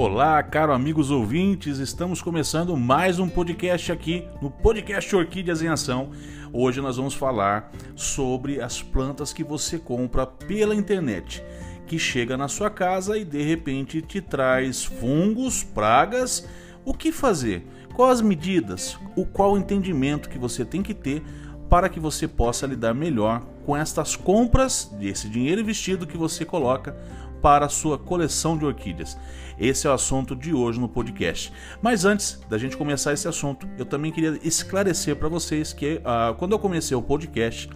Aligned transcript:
Olá, 0.00 0.40
caro 0.44 0.72
amigos 0.72 1.10
ouvintes, 1.10 1.78
estamos 1.80 2.22
começando 2.22 2.76
mais 2.76 3.18
um 3.18 3.28
podcast 3.28 3.90
aqui 3.90 4.28
no 4.40 4.48
podcast 4.48 5.16
Orquídeas 5.16 5.60
em 5.60 5.66
Ação. 5.66 6.10
Hoje 6.52 6.80
nós 6.80 6.98
vamos 6.98 7.14
falar 7.14 7.72
sobre 7.96 8.60
as 8.60 8.80
plantas 8.80 9.32
que 9.32 9.42
você 9.42 9.76
compra 9.76 10.24
pela 10.24 10.72
internet, 10.72 11.42
que 11.84 11.98
chega 11.98 12.36
na 12.36 12.46
sua 12.46 12.70
casa 12.70 13.18
e 13.18 13.24
de 13.24 13.42
repente 13.42 14.00
te 14.00 14.20
traz 14.20 14.84
fungos, 14.84 15.64
pragas. 15.64 16.48
O 16.84 16.94
que 16.94 17.10
fazer? 17.10 17.66
Quais 17.92 18.20
as 18.20 18.20
medidas? 18.20 18.96
O 19.16 19.26
qual 19.26 19.54
o 19.54 19.58
entendimento 19.58 20.28
que 20.28 20.38
você 20.38 20.64
tem 20.64 20.80
que 20.80 20.94
ter 20.94 21.24
para 21.68 21.88
que 21.88 21.98
você 21.98 22.28
possa 22.28 22.68
lidar 22.68 22.94
melhor 22.94 23.42
com 23.66 23.76
estas 23.76 24.16
compras, 24.16 24.90
desse 24.98 25.28
dinheiro 25.28 25.60
investido 25.60 26.06
que 26.06 26.16
você 26.16 26.44
coloca 26.44 26.96
para 27.40 27.68
sua 27.68 27.98
coleção 27.98 28.56
de 28.56 28.64
orquídeas. 28.64 29.16
Esse 29.58 29.86
é 29.86 29.90
o 29.90 29.92
assunto 29.92 30.36
de 30.36 30.54
hoje 30.54 30.78
no 30.78 30.88
podcast. 30.88 31.52
Mas 31.82 32.04
antes 32.04 32.40
da 32.48 32.56
gente 32.56 32.76
começar 32.76 33.12
esse 33.12 33.26
assunto, 33.26 33.68
eu 33.76 33.84
também 33.84 34.12
queria 34.12 34.38
esclarecer 34.42 35.16
para 35.16 35.28
vocês 35.28 35.72
que 35.72 35.96
uh, 35.96 36.34
quando 36.36 36.52
eu 36.52 36.58
comecei 36.58 36.96
o 36.96 37.02
podcast, 37.02 37.68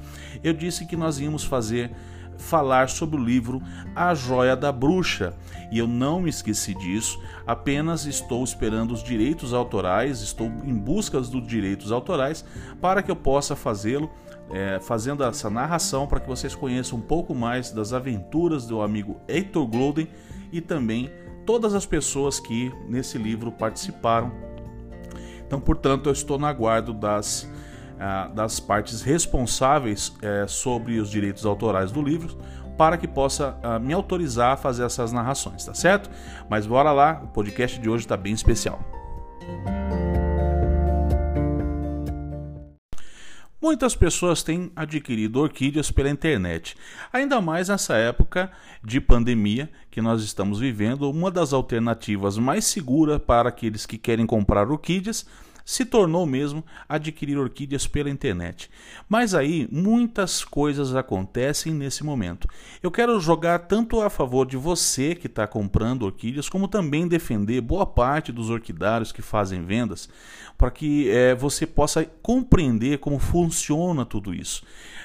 eu 0.44 0.52
disse 0.52 0.86
que 0.86 0.96
nós 0.96 1.18
íamos 1.18 1.44
fazer 1.44 1.90
falar 2.38 2.88
sobre 2.88 3.16
o 3.20 3.24
livro 3.24 3.62
A 3.94 4.14
Joia 4.14 4.56
da 4.56 4.70
Bruxa. 4.72 5.34
E 5.70 5.78
eu 5.78 5.86
não 5.86 6.20
me 6.20 6.30
esqueci 6.30 6.74
disso, 6.74 7.20
apenas 7.46 8.04
estou 8.04 8.44
esperando 8.44 8.92
os 8.92 9.02
direitos 9.02 9.52
autorais, 9.54 10.20
estou 10.20 10.46
em 10.64 10.74
busca 10.74 11.20
dos 11.20 11.46
direitos 11.46 11.90
autorais 11.90 12.44
para 12.80 13.02
que 13.02 13.10
eu 13.10 13.16
possa 13.16 13.56
fazê-lo 13.56 14.10
é, 14.52 14.78
fazendo 14.80 15.24
essa 15.24 15.48
narração 15.48 16.06
para 16.06 16.20
que 16.20 16.28
vocês 16.28 16.54
conheçam 16.54 16.98
um 16.98 17.02
pouco 17.02 17.34
mais 17.34 17.70
das 17.70 17.92
aventuras 17.92 18.66
do 18.66 18.82
amigo 18.82 19.20
Heitor 19.26 19.66
Gloden 19.66 20.08
e 20.52 20.60
também 20.60 21.10
todas 21.46 21.74
as 21.74 21.86
pessoas 21.86 22.38
que 22.38 22.72
nesse 22.86 23.16
livro 23.18 23.50
participaram. 23.50 24.30
Então, 25.46 25.60
portanto, 25.60 26.08
eu 26.08 26.12
estou 26.12 26.38
no 26.38 26.46
aguardo 26.46 26.92
das, 26.92 27.50
ah, 27.98 28.28
das 28.28 28.60
partes 28.60 29.02
responsáveis 29.02 30.14
é, 30.22 30.46
sobre 30.46 30.98
os 30.98 31.10
direitos 31.10 31.44
autorais 31.46 31.90
do 31.90 32.02
livro 32.02 32.36
para 32.76 32.96
que 32.96 33.08
possa 33.08 33.56
ah, 33.62 33.78
me 33.78 33.92
autorizar 33.92 34.52
a 34.52 34.56
fazer 34.56 34.84
essas 34.84 35.12
narrações, 35.12 35.64
tá 35.64 35.74
certo? 35.74 36.10
Mas 36.48 36.66
bora 36.66 36.92
lá, 36.92 37.20
o 37.24 37.28
podcast 37.28 37.78
de 37.78 37.88
hoje 37.88 38.04
está 38.04 38.16
bem 38.16 38.32
especial. 38.32 38.80
Muitas 43.62 43.94
pessoas 43.94 44.42
têm 44.42 44.72
adquirido 44.74 45.38
orquídeas 45.38 45.88
pela 45.88 46.10
internet, 46.10 46.76
ainda 47.12 47.40
mais 47.40 47.68
nessa 47.68 47.94
época 47.94 48.50
de 48.82 49.00
pandemia 49.00 49.70
que 49.88 50.02
nós 50.02 50.20
estamos 50.24 50.58
vivendo. 50.58 51.08
Uma 51.08 51.30
das 51.30 51.52
alternativas 51.52 52.36
mais 52.36 52.64
seguras 52.64 53.20
para 53.24 53.50
aqueles 53.50 53.86
que 53.86 53.96
querem 53.96 54.26
comprar 54.26 54.68
orquídeas 54.68 55.24
se 55.64 55.84
tornou 55.84 56.26
mesmo 56.26 56.64
adquirir 56.88 57.38
orquídeas 57.38 57.86
pela 57.86 58.10
internet. 58.10 58.70
Mas 59.08 59.34
aí 59.34 59.68
muitas 59.70 60.44
coisas 60.44 60.94
acontecem 60.94 61.72
nesse 61.72 62.04
momento. 62.04 62.48
Eu 62.82 62.90
quero 62.90 63.18
jogar 63.20 63.60
tanto 63.60 64.00
a 64.00 64.10
favor 64.10 64.46
de 64.46 64.56
você 64.56 65.14
que 65.14 65.26
está 65.26 65.46
comprando 65.46 66.02
orquídeas, 66.02 66.48
como 66.48 66.68
também 66.68 67.08
defender 67.08 67.60
boa 67.60 67.86
parte 67.86 68.32
dos 68.32 68.50
orquidários 68.50 69.12
que 69.12 69.22
fazem 69.22 69.64
vendas, 69.64 70.08
para 70.56 70.70
que 70.70 71.10
é, 71.10 71.34
você 71.34 71.66
possa 71.66 72.04
compreender 72.22 72.98
como 72.98 73.18
funciona 73.18 74.04
tudo 74.04 74.34
isso. 74.34 74.62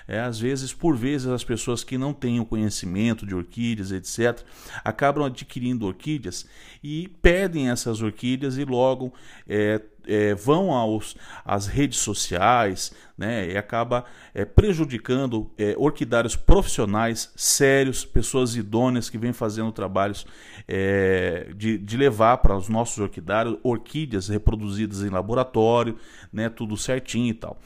É, 0.08 0.20
às 0.20 0.40
vezes, 0.40 0.74
por 0.74 0.96
vezes, 0.96 1.28
as 1.28 1.44
pessoas 1.44 1.84
que 1.84 1.98
não 1.98 2.14
têm 2.14 2.40
o 2.40 2.46
conhecimento 2.46 3.26
de 3.26 3.36
orquídeas, 3.36 3.92
etc., 3.92 4.42
acabam 4.84 5.26
adquirindo 5.26 5.86
orquídeas 5.86 6.46
e 6.82 7.10
perdem 7.22 7.70
essas 7.70 8.02
orquídeas 8.02 8.58
e 8.58 8.64
logo 8.64 9.14
é, 9.48 9.82
é, 10.08 10.34
vão 10.34 10.72
aos, 10.72 11.16
às 11.46 11.68
redes 11.68 12.00
sociais 12.00 12.92
né, 13.18 13.52
e 13.52 13.58
acaba 13.58 14.06
é, 14.34 14.46
prejudicando 14.46 15.50
é, 15.58 15.74
orquidários 15.78 16.36
profissionais 16.36 17.32
sérios, 17.36 18.06
pessoas 18.06 18.56
idôneas 18.56 19.10
que 19.10 19.18
vêm 19.18 19.34
fazendo 19.34 19.72
trabalhos 19.72 20.26
é, 20.68 21.52
de, 21.56 21.78
de 21.80 21.98
levar 21.98 22.38
para 22.38 22.56
os 22.56 22.70
nossos 22.70 23.00
orquidários 23.00 23.58
orquídeas 23.64 24.28
reproduzidas 24.28 25.02
em 25.02 25.10
laboratório, 25.10 25.98
né, 26.32 26.48
tudo 26.48 26.78
certinho 26.78 27.32
e 27.32 27.34
tal. 27.34 27.58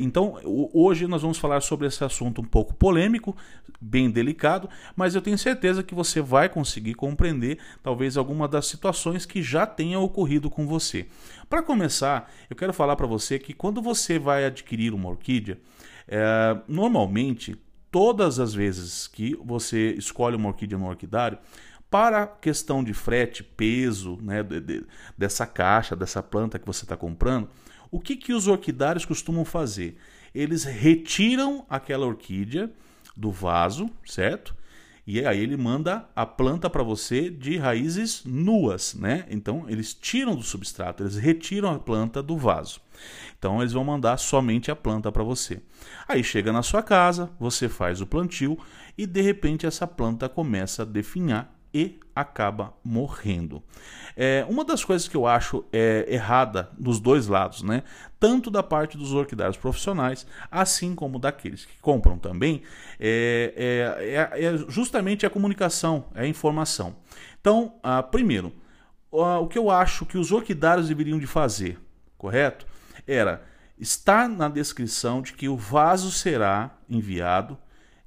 Então, 0.00 0.36
hoje 0.74 1.06
nós 1.06 1.22
vamos 1.22 1.38
falar 1.38 1.60
sobre 1.60 1.86
esse 1.86 2.02
assunto 2.02 2.40
um 2.40 2.44
pouco 2.44 2.74
polêmico, 2.74 3.36
bem 3.80 4.10
delicado, 4.10 4.68
mas 4.96 5.14
eu 5.14 5.22
tenho 5.22 5.38
certeza 5.38 5.82
que 5.82 5.94
você 5.94 6.20
vai 6.20 6.48
conseguir 6.48 6.94
compreender 6.94 7.58
talvez 7.82 8.16
alguma 8.16 8.48
das 8.48 8.66
situações 8.66 9.24
que 9.24 9.42
já 9.42 9.64
tenha 9.66 10.00
ocorrido 10.00 10.50
com 10.50 10.66
você. 10.66 11.06
Para 11.48 11.62
começar, 11.62 12.30
eu 12.48 12.56
quero 12.56 12.72
falar 12.72 12.96
para 12.96 13.06
você 13.06 13.38
que 13.38 13.52
quando 13.52 13.80
você 13.80 14.18
vai 14.18 14.44
adquirir 14.44 14.79
uma 14.88 15.08
orquídea, 15.08 15.58
é, 16.08 16.56
normalmente, 16.66 17.56
todas 17.90 18.38
as 18.38 18.54
vezes 18.54 19.06
que 19.06 19.36
você 19.44 19.92
escolhe 19.92 20.36
uma 20.36 20.48
orquídea 20.48 20.78
no 20.78 20.88
orquidário, 20.88 21.38
para 21.90 22.26
questão 22.26 22.84
de 22.84 22.94
frete, 22.94 23.42
peso 23.42 24.16
né, 24.22 24.42
de, 24.42 24.60
de, 24.60 24.84
dessa 25.18 25.44
caixa, 25.44 25.96
dessa 25.96 26.22
planta 26.22 26.58
que 26.58 26.66
você 26.66 26.84
está 26.84 26.96
comprando, 26.96 27.48
o 27.90 27.98
que, 27.98 28.16
que 28.16 28.32
os 28.32 28.46
orquidários 28.46 29.04
costumam 29.04 29.44
fazer? 29.44 29.98
Eles 30.32 30.62
retiram 30.62 31.66
aquela 31.68 32.06
orquídea 32.06 32.70
do 33.16 33.32
vaso, 33.32 33.90
certo? 34.06 34.54
E 35.12 35.26
aí 35.26 35.40
ele 35.40 35.56
manda 35.56 36.08
a 36.14 36.24
planta 36.24 36.70
para 36.70 36.84
você 36.84 37.28
de 37.28 37.56
raízes 37.56 38.22
nuas, 38.24 38.94
né? 38.94 39.26
Então 39.28 39.64
eles 39.68 39.92
tiram 39.92 40.36
do 40.36 40.42
substrato, 40.44 41.02
eles 41.02 41.16
retiram 41.16 41.68
a 41.74 41.80
planta 41.80 42.22
do 42.22 42.36
vaso. 42.36 42.80
Então 43.36 43.60
eles 43.60 43.72
vão 43.72 43.82
mandar 43.82 44.18
somente 44.18 44.70
a 44.70 44.76
planta 44.76 45.10
para 45.10 45.24
você. 45.24 45.60
Aí 46.06 46.22
chega 46.22 46.52
na 46.52 46.62
sua 46.62 46.80
casa, 46.80 47.28
você 47.40 47.68
faz 47.68 48.00
o 48.00 48.06
plantio 48.06 48.56
e 48.96 49.04
de 49.04 49.20
repente 49.20 49.66
essa 49.66 49.84
planta 49.84 50.28
começa 50.28 50.82
a 50.82 50.86
definhar 50.86 51.52
e 51.74 51.98
acaba 52.20 52.74
morrendo. 52.84 53.62
É, 54.16 54.44
uma 54.48 54.64
das 54.64 54.84
coisas 54.84 55.08
que 55.08 55.16
eu 55.16 55.26
acho 55.26 55.64
é, 55.72 56.06
errada 56.08 56.70
dos 56.78 57.00
dois 57.00 57.26
lados, 57.26 57.62
né? 57.62 57.82
tanto 58.20 58.50
da 58.50 58.62
parte 58.62 58.98
dos 58.98 59.12
orquidários 59.12 59.56
profissionais, 59.56 60.26
assim 60.50 60.94
como 60.94 61.18
daqueles 61.18 61.64
que 61.64 61.78
compram 61.80 62.18
também, 62.18 62.62
é, 63.00 64.28
é, 64.36 64.42
é, 64.42 64.44
é 64.44 64.56
justamente 64.68 65.24
a 65.24 65.30
comunicação, 65.30 66.04
é 66.14 66.22
a 66.22 66.26
informação. 66.26 66.96
Então, 67.40 67.74
ah, 67.82 68.02
primeiro, 68.02 68.52
o 69.10 69.46
que 69.48 69.58
eu 69.58 69.70
acho 69.70 70.04
que 70.04 70.18
os 70.18 70.30
orquidários 70.30 70.88
deveriam 70.88 71.18
de 71.18 71.26
fazer, 71.26 71.78
correto? 72.18 72.66
Era 73.06 73.42
estar 73.78 74.28
na 74.28 74.48
descrição 74.48 75.22
de 75.22 75.32
que 75.32 75.48
o 75.48 75.56
vaso 75.56 76.12
será 76.12 76.78
enviado, 76.88 77.56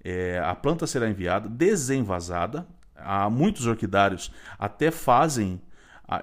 é, 0.04 0.40
a 0.40 0.54
planta 0.54 0.86
será 0.86 1.10
enviada 1.10 1.50
desenvasada, 1.50 2.68
há 3.06 3.30
muitos 3.30 3.66
orquidários 3.68 4.32
até 4.58 4.92
fazem, 4.92 5.62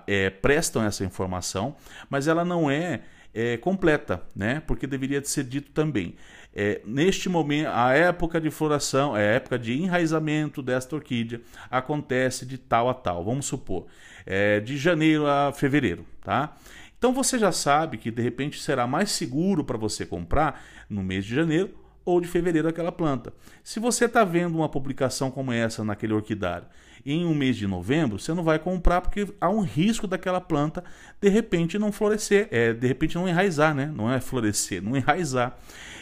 é, 0.07 0.31
prestam 0.31 0.83
essa 0.83 1.05
informação, 1.05 1.77
mas 2.09 2.29
ela 2.29 2.45
não 2.45 2.71
é, 2.71 3.03
é, 3.35 3.57
completa, 3.57 4.23
né? 4.35 4.63
Porque 4.67 4.87
deveria 4.87 5.23
ser 5.25 5.45
dito 5.45 5.71
também. 5.73 6.15
É, 6.55 6.81
neste 6.85 7.29
momento, 7.29 7.69
a 7.69 7.93
época 7.93 8.41
de 8.41 8.51
floração, 8.51 9.15
a 9.15 9.21
época 9.21 9.59
de 9.59 9.73
enraizamento 9.73 10.63
desta 10.63 10.97
orquídea 10.97 11.41
acontece 11.71 12.45
de 12.45 12.59
tal 12.59 12.89
a 12.89 12.95
tal. 12.95 13.25
Vamos 13.25 13.47
supor, 13.47 13.87
é, 14.27 14.61
de 14.61 14.77
janeiro 14.77 15.27
a 15.27 15.53
fevereiro, 15.53 16.05
tá? 16.23 16.57
Então 16.99 17.15
você 17.15 17.39
já 17.39 17.51
sabe 17.51 17.97
que 17.97 18.11
de 18.11 18.21
repente 18.21 18.61
será 18.61 18.87
mais 18.87 19.11
seguro 19.11 19.65
para 19.65 19.79
você 19.79 20.05
comprar 20.05 20.63
no 20.89 21.03
mês 21.03 21.25
de 21.25 21.35
janeiro 21.35 21.80
ou 22.11 22.21
de 22.21 22.29
fevereiro 22.29 22.69
aquela 22.69 22.93
planta. 22.93 23.33
Se 23.63 23.81
você 23.81 24.05
está 24.05 24.25
vendo 24.25 24.57
uma 24.57 24.69
publicação 24.69 25.31
como 25.31 25.53
essa 25.53 25.85
naquele 25.85 26.13
orquidário 26.13 26.67
em 27.05 27.25
um 27.25 27.35
mês 27.35 27.57
de 27.57 27.67
novembro, 27.67 28.19
você 28.19 28.35
não 28.35 28.43
vai 28.43 28.59
comprar 28.59 29.01
porque 29.01 29.27
há 29.41 29.49
um 29.49 29.61
risco 29.61 30.07
daquela 30.07 30.41
planta 30.41 30.85
de 31.21 31.29
repente 31.29 31.79
não 31.79 31.93
florescer, 31.93 32.49
é, 32.51 32.73
de 32.73 32.87
repente 32.87 33.15
não 33.15 33.29
enraizar, 33.29 33.75
né? 33.75 33.91
Não 33.95 34.13
é 34.13 34.21
florescer, 34.21 34.83
não 34.83 34.97
enraizar. 34.97 35.57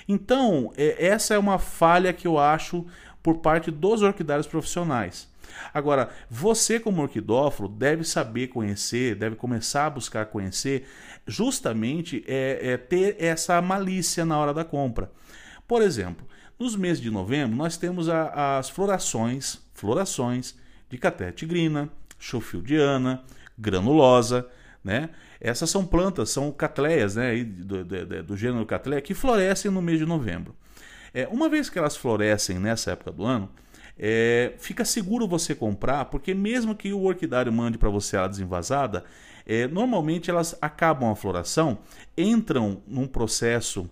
Então, 0.09 0.73
é, 0.77 1.07
essa 1.07 1.35
é 1.35 1.39
uma 1.39 1.59
falha 1.59 2.13
que 2.13 2.27
eu 2.27 2.39
acho 2.39 2.85
por 3.23 3.39
parte 3.39 3.71
dos 3.71 4.03
orquidários 4.03 4.47
profissionais. 4.47 5.29
Agora, 5.73 6.11
você 6.31 6.79
como 6.79 7.03
orquidófilo 7.03 7.69
deve 7.69 8.05
saber 8.05 8.49
conhecer, 8.49 9.15
deve 9.15 9.37
começar 9.37 9.87
a 9.87 9.91
buscar 9.91 10.27
conhecer, 10.27 10.87
justamente 11.27 12.25
é, 12.27 12.73
é 12.73 12.77
ter 12.77 13.17
essa 13.19 13.61
malícia 13.61 14.25
na 14.25 14.39
hora 14.39 14.55
da 14.55 14.65
compra. 14.65 15.11
Por 15.69 15.83
exemplo, 15.83 16.27
nos 16.59 16.75
meses 16.75 17.01
de 17.01 17.11
novembro 17.11 17.55
nós 17.55 17.77
temos 17.77 18.09
a, 18.09 18.59
as 18.59 18.71
florações, 18.71 19.61
florações 19.75 20.57
de 20.89 20.97
caté 20.97 21.31
tigrina, 21.31 21.91
granulosa, 23.59 24.49
né? 24.83 25.11
Essas 25.41 25.69
são 25.69 25.85
plantas, 25.85 26.31
são 26.31 26.51
catleias, 26.51 27.17
né? 27.17 27.45
Do, 27.45 27.85
do, 27.85 28.23
do 28.25 28.37
gênero 28.37 28.65
catleia 28.65 29.03
que 29.03 29.13
florescem 29.13 29.71
no 29.71 29.83
mês 29.83 29.99
de 29.99 30.07
novembro. 30.07 30.57
É, 31.13 31.29
uma 31.29 31.51
vez 31.51 31.69
que 31.69 31.79
elas 31.79 31.97
florescem 31.97 32.59
nessa 32.59 32.93
época 32.93 33.13
do 33.13 33.25
ano, 33.25 33.51
é, 33.99 34.55
fica 34.59 34.85
seguro 34.87 35.29
você 35.29 35.55
comprar, 35.55 36.07
porque 36.07 36.33
mesmo 36.33 36.75
que 36.75 36.93
o 36.95 37.03
orquidário 37.03 37.53
mande 37.53 37.77
para 37.77 37.91
você 37.91 38.17
ela 38.17 38.29
desenvasada, 38.29 39.05
é, 39.45 39.67
normalmente 39.67 40.31
elas 40.31 40.57
acabam 40.63 41.11
a 41.11 41.17
floração, 41.17 41.79
entram 42.17 42.83
num 42.87 43.07
processo 43.07 43.89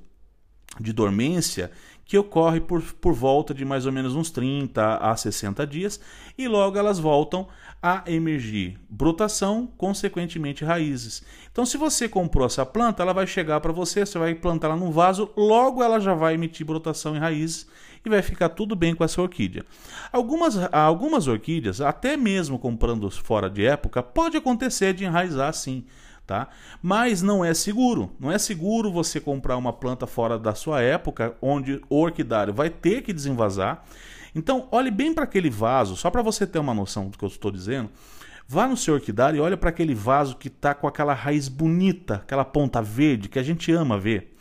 de 0.81 0.93
dormência 0.93 1.70
que 2.06 2.17
ocorre 2.17 2.61
por, 2.61 2.81
por 2.82 3.12
volta 3.12 3.52
de 3.52 3.64
mais 3.64 3.84
ou 3.84 3.93
menos 3.93 4.14
uns 4.14 4.31
30 4.31 4.96
a 4.99 5.17
60 5.17 5.67
dias 5.67 6.00
e 6.38 6.46
logo 6.46 6.78
elas 6.78 7.00
voltam 7.00 7.49
a 7.82 8.05
emergir 8.06 8.78
brotação, 8.88 9.69
consequentemente 9.76 10.64
raízes. 10.64 11.25
Então, 11.50 11.67
se 11.67 11.76
você 11.76 12.08
comprou 12.08 12.46
essa 12.46 12.64
planta, 12.64 13.02
ela 13.02 13.12
vai 13.12 13.26
chegar 13.26 13.61
para 13.61 13.73
você, 13.73 14.06
você 14.06 14.19
vai 14.19 14.34
plantar 14.34 14.69
ela 14.69 14.76
no 14.76 14.93
vaso, 14.93 15.31
logo 15.37 15.82
ela 15.82 15.99
já 15.99 16.14
vai 16.14 16.34
emitir 16.34 16.64
brotação 16.64 17.17
e 17.17 17.19
raízes 17.19 17.67
e 18.05 18.08
vai 18.08 18.23
ficar 18.23 18.50
tudo 18.50 18.76
bem 18.76 18.94
com 18.94 19.02
essa 19.02 19.20
orquídea. 19.20 19.64
Algumas, 20.12 20.56
algumas 20.73 21.26
orquídeas, 21.26 21.81
até 21.81 22.17
mesmo 22.17 22.58
comprando 22.58 23.11
fora 23.11 23.50
de 23.50 23.67
época, 23.67 24.00
pode 24.00 24.37
acontecer 24.37 24.94
de 24.94 25.05
enraizar 25.05 25.52
sim 25.52 25.84
tá? 26.26 26.49
Mas 26.82 27.23
não 27.23 27.44
é 27.44 27.55
seguro. 27.55 28.11
Não 28.19 28.31
é 28.31 28.38
seguro 28.38 28.90
você 28.90 29.20
comprar 29.20 29.56
uma 29.56 29.73
planta 29.73 30.06
fora 30.06 30.38
da 30.38 30.55
sua 30.55 30.82
época, 30.82 31.37
onde 31.40 31.81
o 31.88 32.00
orquidário 32.00 32.52
vai 32.52 32.69
ter 32.69 33.02
que 33.02 33.12
desenvasar. 33.12 33.84
Então, 34.34 34.69
olhe 34.70 34.90
bem 34.90 35.14
para 35.14 35.25
aquele 35.25 35.49
vaso, 35.49 35.96
só 35.96 36.11
para 36.11 36.23
você 36.23 36.46
ter 36.46 36.58
uma 36.58 36.75
noção 36.75 37.08
do 37.08 37.17
que 37.17 37.25
eu 37.25 37.28
estou 37.28 37.50
dizendo. 37.50 37.90
Vá 38.49 38.69
no 38.69 38.76
seu 38.76 38.94
orquidário 38.94 39.38
e 39.38 39.40
olha 39.40 39.56
para 39.56 39.70
aquele 39.70 39.94
vaso 39.94 40.37
que 40.37 40.49
está 40.49 40.75
com 40.75 40.87
aquela 40.87 41.14
raiz 41.14 41.49
bonita, 41.49 42.17
aquela 42.17 42.44
ponta 42.44 42.81
verde 42.82 43.28
que 43.28 43.38
a 43.38 43.43
gente 43.43 43.73
ama 43.73 43.99
ver 43.99 44.37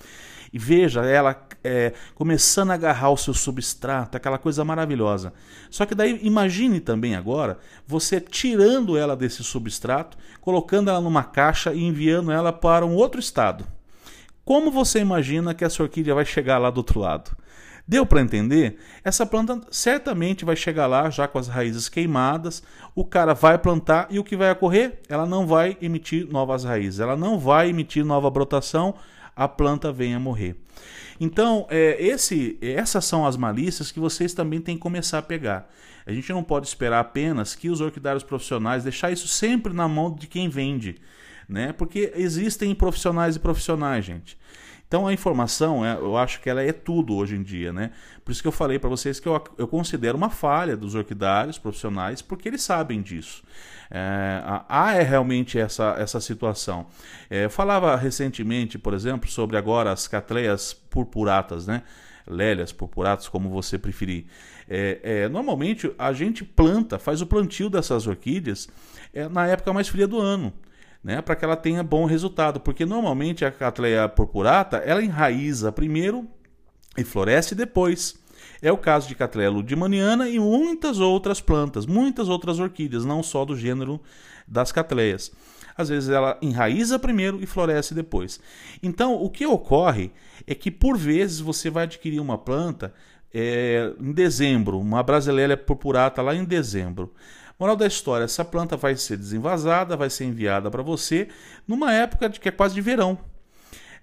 e 0.56 0.58
veja 0.58 1.02
ela 1.06 1.36
é, 1.66 1.92
começando 2.14 2.72
a 2.72 2.76
agarrar 2.76 3.10
o 3.10 3.18
seu 3.18 3.34
substrato, 3.34 4.16
aquela 4.16 4.38
coisa 4.38 4.64
maravilhosa. 4.64 5.34
Só 5.70 5.86
que 5.86 5.94
daí 5.94 6.18
imagine 6.24 6.80
também 6.80 7.14
agora 7.14 7.60
você 7.86 8.22
tirando 8.22 8.98
ela 8.98 9.18
desse 9.18 9.44
substrato, 9.44 10.18
colocando 10.40 10.90
ela 10.90 11.02
numa 11.02 11.26
caixa 11.26 11.74
e 11.74 11.84
enviando 11.84 12.32
ela 12.32 12.54
para 12.54 12.86
um 12.86 12.96
outro 12.96 13.20
estado. 13.20 13.68
Como 14.46 14.72
você 14.72 15.00
imagina 15.00 15.54
que 15.54 15.66
essa 15.66 15.84
orquídea 15.84 16.16
vai 16.16 16.24
chegar 16.24 16.58
lá 16.58 16.70
do 16.70 16.78
outro 16.78 17.02
lado? 17.02 17.36
Deu 17.86 18.06
para 18.06 18.22
entender? 18.22 18.80
Essa 19.04 19.26
planta 19.26 19.60
certamente 19.70 20.46
vai 20.46 20.56
chegar 20.56 20.88
lá 20.88 21.10
já 21.10 21.28
com 21.28 21.38
as 21.38 21.50
raízes 21.50 21.90
queimadas. 21.90 22.64
O 22.96 23.04
cara 23.04 23.34
vai 23.34 23.58
plantar 23.58 24.08
e 24.10 24.20
o 24.20 24.24
que 24.24 24.38
vai 24.38 24.50
ocorrer? 24.52 25.02
Ela 25.10 25.26
não 25.26 25.46
vai 25.46 25.78
emitir 25.82 26.26
novas 26.32 26.64
raízes, 26.64 27.02
ela 27.02 27.18
não 27.18 27.38
vai 27.38 27.70
emitir 27.70 28.06
nova 28.06 28.30
brotação, 28.30 28.96
a 29.36 29.48
planta 29.48 29.92
venha 29.92 30.20
morrer. 30.20 30.56
Então, 31.20 31.66
é, 31.70 32.02
esse, 32.02 32.58
essas 32.62 33.06
são 33.06 33.26
as 33.26 33.38
malícias 33.38 33.92
que 33.92 34.00
vocês 34.00 34.34
também 34.34 34.62
têm 34.62 34.76
que 34.76 34.82
começar 34.82 35.20
a 35.20 35.22
pegar. 35.22 35.70
A 36.06 36.14
gente 36.14 36.32
não 36.32 36.44
pode 36.44 36.68
esperar 36.68 37.00
apenas 37.00 37.56
que 37.56 37.70
os 37.70 37.82
orquidários 37.82 38.24
profissionais 38.24 38.84
deixar 38.84 39.12
isso 39.12 39.28
sempre 39.28 39.74
na 39.74 39.88
mão 39.88 40.14
de 40.14 40.28
quem 40.28 40.48
vende, 40.50 40.98
né? 41.50 41.74
Porque 41.74 42.12
existem 42.16 42.76
profissionais 42.76 43.36
e 43.36 43.40
profissionais, 43.40 44.06
gente. 44.06 44.38
Então 44.88 45.08
a 45.08 45.14
informação, 45.14 45.84
é, 45.86 45.96
eu 45.96 46.16
acho 46.16 46.40
que 46.42 46.50
ela 46.50 46.62
é 46.62 46.72
tudo 46.72 47.16
hoje 47.16 47.36
em 47.36 47.42
dia, 47.42 47.74
né? 47.74 47.92
Por 48.24 48.32
isso 48.32 48.42
que 48.42 48.48
eu 48.48 48.52
falei 48.52 48.78
para 48.78 48.90
vocês 48.90 49.20
que 49.20 49.28
eu, 49.28 49.44
eu 49.58 49.68
considero 49.68 50.18
uma 50.18 50.30
falha 50.30 50.78
dos 50.78 50.94
orquidários 50.94 51.58
profissionais, 51.58 52.22
porque 52.22 52.48
eles 52.48 52.62
sabem 52.62 53.02
disso. 53.02 53.44
É, 53.90 54.42
há 54.70 54.94
é 54.94 55.02
realmente 55.02 55.58
essa, 55.58 55.96
essa 55.98 56.20
situação. 56.20 56.86
É, 57.30 57.46
eu 57.46 57.50
falava 57.50 57.96
recentemente, 57.96 58.78
por 58.78 58.94
exemplo, 58.94 59.30
sobre 59.30 59.58
agora 59.58 59.92
as 59.92 60.08
catleias 60.08 60.74
purpuratas, 60.74 61.66
né? 61.66 61.82
Lélias, 62.28 62.72
purpuratas, 62.72 63.28
como 63.28 63.50
você 63.50 63.78
preferir. 63.78 64.26
É, 64.68 65.00
é, 65.04 65.30
normalmente 65.30 65.92
a 65.98 66.12
gente 66.14 66.44
planta, 66.44 66.98
faz 66.98 67.22
o 67.22 67.28
plantio 67.28 67.70
dessas 67.70 68.08
orquídeas 68.08 68.68
é, 69.14 69.28
na 69.30 69.46
época 69.48 69.72
mais 69.72 69.88
fria 69.88 70.08
do 70.08 70.20
ano 70.20 70.52
né, 71.06 71.22
para 71.22 71.36
que 71.36 71.46
ela 71.46 71.56
tenha 71.56 71.84
bom 71.84 72.06
resultado, 72.06 72.60
porque 72.60 72.84
normalmente 72.84 73.46
a 73.46 73.52
Cattleya 73.52 74.10
purpurata 74.10 74.78
ela 74.78 75.04
enraiza 75.04 75.72
primeiro 75.72 76.28
e 76.98 77.04
floresce 77.04 77.54
depois. 77.54 78.18
É 78.60 78.72
o 78.72 78.78
caso 78.78 79.08
de 79.08 79.14
Cattleya 79.14 79.52
ludimaniana 79.52 80.28
e 80.28 80.40
muitas 80.40 81.00
outras 81.00 81.40
plantas, 81.40 81.86
muitas 81.86 82.28
outras 82.28 82.60
orquídeas, 82.60 83.06
não 83.06 83.22
só 83.22 83.46
do 83.46 83.56
gênero 83.56 84.02
das 84.48 84.72
Cattleyas. 84.72 85.32
Às 85.78 85.90
vezes 85.90 86.10
ela 86.10 86.40
enraiza 86.42 86.98
primeiro 86.98 87.40
e 87.40 87.46
floresce 87.46 87.94
depois. 87.94 88.40
Então, 88.82 89.14
o 89.14 89.30
que 89.30 89.46
ocorre 89.46 90.12
é 90.48 90.56
que 90.56 90.72
por 90.72 90.98
vezes 90.98 91.40
você 91.40 91.70
vai 91.70 91.84
adquirir 91.84 92.20
uma 92.20 92.38
planta 92.38 92.92
é, 93.32 93.94
em 94.00 94.12
dezembro, 94.12 94.80
uma 94.80 95.04
brasileira 95.04 95.56
purpurata 95.56 96.24
lá 96.24 96.34
em 96.34 96.44
dezembro. 96.44 97.14
Moral 97.60 97.76
da 97.76 97.88
história: 97.88 98.26
essa 98.26 98.44
planta 98.44 98.76
vai 98.76 98.96
ser 98.96 99.18
desenvasada, 99.18 99.96
vai 99.96 100.10
ser 100.10 100.26
enviada 100.26 100.70
para 100.70 100.84
você 100.84 101.30
numa 101.68 101.94
época 101.94 102.30
de 102.30 102.40
que 102.40 102.50
é 102.50 102.52
quase 102.52 102.76
de 102.76 102.82
verão. 102.82 103.18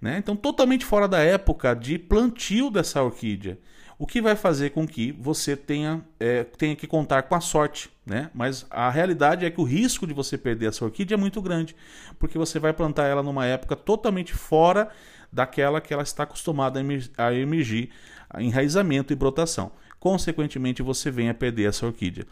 Né? 0.01 0.19
Então, 0.19 0.35
totalmente 0.35 0.85
fora 0.85 1.07
da 1.07 1.21
época 1.21 1.75
de 1.75 1.99
plantio 1.99 2.71
dessa 2.71 3.03
orquídea. 3.03 3.59
O 3.99 4.07
que 4.07 4.21
vai 4.21 4.35
fazer 4.35 4.71
com 4.71 4.85
que 4.85 5.13
você 5.13 5.57
tenha, 5.57 6.05
é, 6.19 6.43
tenha 6.43 6.75
que 6.75 6.89
contar 6.89 7.23
com 7.23 7.37
a 7.37 7.41
sorte. 7.41 7.89
Né? 8.05 8.29
Mas 8.35 8.67
a 8.69 8.91
realidade 8.91 9.45
é 9.47 9.51
que 9.51 9.61
o 9.61 9.65
risco 9.65 10.09
de 10.09 10.13
você 10.13 10.37
perder 10.37 10.71
essa 10.71 10.85
orquídea 10.85 11.15
é 11.15 11.19
muito 11.19 11.41
grande, 11.41 11.77
porque 12.19 12.37
você 12.37 12.59
vai 12.59 12.73
plantar 12.73 13.05
ela 13.05 13.23
numa 13.23 13.47
época 13.47 13.77
totalmente 13.77 14.33
fora 14.33 14.89
daquela 15.33 15.81
que 15.81 15.95
ela 15.95 16.03
está 16.03 16.25
acostumada 16.25 16.81
a 17.17 17.33
emergir, 17.33 17.91
a 18.29 18.43
enraizamento 18.43 19.13
e 19.13 19.17
brotação 19.17 19.71
consequentemente 20.03 20.83
você 20.83 21.13
vem 21.13 21.29
a 21.29 21.35
perder 21.35 21.69
essa 21.69 21.87
orquídea. 21.87 22.27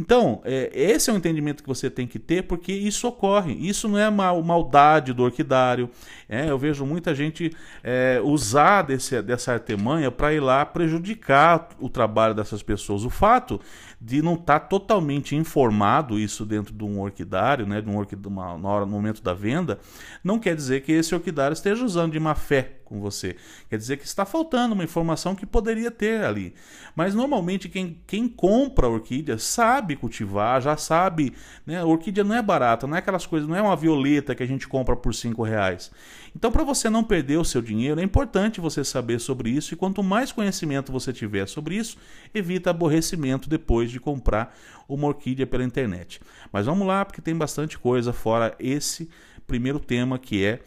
Então, 0.00 0.40
é, 0.42 0.70
esse 0.72 1.10
é 1.10 1.12
o 1.12 1.16
entendimento 1.16 1.62
que 1.62 1.68
você 1.68 1.90
tem 1.90 2.06
que 2.06 2.18
ter, 2.18 2.44
porque 2.44 2.72
isso 2.72 3.06
ocorre. 3.06 3.52
Isso 3.52 3.86
não 3.90 3.98
é 3.98 4.08
mal, 4.08 4.42
maldade 4.42 5.12
do 5.12 5.22
orquidário. 5.22 5.90
É, 6.26 6.48
eu 6.48 6.56
vejo 6.56 6.86
muita 6.86 7.14
gente 7.14 7.54
é, 7.84 8.22
usar 8.24 8.80
desse, 8.80 9.20
dessa 9.20 9.52
artemanha 9.52 10.10
para 10.10 10.32
ir 10.32 10.40
lá 10.40 10.64
prejudicar 10.64 11.68
o 11.78 11.90
trabalho 11.90 12.32
dessas 12.32 12.62
pessoas. 12.62 13.04
O 13.04 13.10
fato 13.10 13.60
de 14.00 14.22
não 14.22 14.34
estar 14.34 14.60
tá 14.60 14.66
totalmente 14.66 15.36
informado 15.36 16.18
isso 16.18 16.46
dentro 16.46 16.72
de 16.72 16.82
um 16.82 17.00
orquidário, 17.00 17.66
né, 17.66 17.82
de 17.82 17.88
um 17.90 17.98
orquidário, 17.98 18.58
na 18.58 18.68
hora, 18.68 18.86
no 18.86 18.92
momento 18.92 19.22
da 19.22 19.34
venda, 19.34 19.78
não 20.24 20.38
quer 20.38 20.56
dizer 20.56 20.80
que 20.80 20.90
esse 20.90 21.14
orquidário 21.14 21.52
esteja 21.52 21.84
usando 21.84 22.12
de 22.12 22.20
má 22.20 22.34
fé 22.34 22.80
com 22.90 22.98
você. 22.98 23.36
Quer 23.68 23.76
dizer 23.76 23.98
que 23.98 24.04
está 24.04 24.24
faltando 24.24 24.74
uma 24.74 24.82
informação 24.82 25.34
que 25.34 25.46
poderia 25.46 25.90
ter 25.90 26.24
ali. 26.24 26.54
Mas 26.96 27.14
normalmente 27.14 27.68
quem, 27.68 28.00
quem 28.06 28.26
compra 28.26 28.88
orquídea 28.88 29.38
sabe 29.38 29.94
cultivar, 29.94 30.60
já 30.60 30.76
sabe. 30.76 31.34
Né? 31.64 31.78
A 31.78 31.84
orquídea 31.84 32.24
não 32.24 32.34
é 32.34 32.42
barata, 32.42 32.86
não 32.86 32.96
é 32.96 32.98
aquelas 32.98 33.26
coisas, 33.26 33.48
não 33.48 33.54
é 33.54 33.62
uma 33.62 33.76
violeta 33.76 34.34
que 34.34 34.42
a 34.42 34.46
gente 34.46 34.66
compra 34.66 34.96
por 34.96 35.14
cinco 35.14 35.42
reais. 35.42 35.90
Então, 36.34 36.50
para 36.50 36.64
você 36.64 36.88
não 36.88 37.02
perder 37.02 37.38
o 37.38 37.44
seu 37.44 37.60
dinheiro, 37.60 38.00
é 38.00 38.04
importante 38.04 38.60
você 38.60 38.84
saber 38.84 39.18
sobre 39.20 39.50
isso. 39.50 39.74
E 39.74 39.76
quanto 39.76 40.02
mais 40.02 40.32
conhecimento 40.32 40.92
você 40.92 41.12
tiver 41.12 41.46
sobre 41.46 41.76
isso, 41.76 41.96
evita 42.34 42.70
aborrecimento 42.70 43.48
depois 43.48 43.90
de 43.90 43.98
comprar 43.98 44.56
uma 44.88 45.08
orquídea 45.08 45.46
pela 45.46 45.64
internet. 45.64 46.20
Mas 46.52 46.66
vamos 46.66 46.86
lá, 46.86 47.04
porque 47.04 47.20
tem 47.20 47.36
bastante 47.36 47.78
coisa 47.78 48.12
fora 48.12 48.54
esse 48.58 49.08
primeiro 49.46 49.80
tema 49.80 50.18
que 50.18 50.44
é 50.44 50.60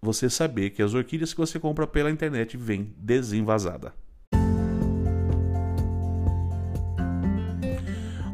você 0.00 0.28
saber 0.28 0.70
que 0.70 0.82
as 0.82 0.94
orquídeas 0.94 1.32
que 1.32 1.40
você 1.40 1.60
compra 1.60 1.86
pela 1.86 2.10
internet 2.10 2.56
vêm 2.56 2.92
desenvasada. 2.96 3.94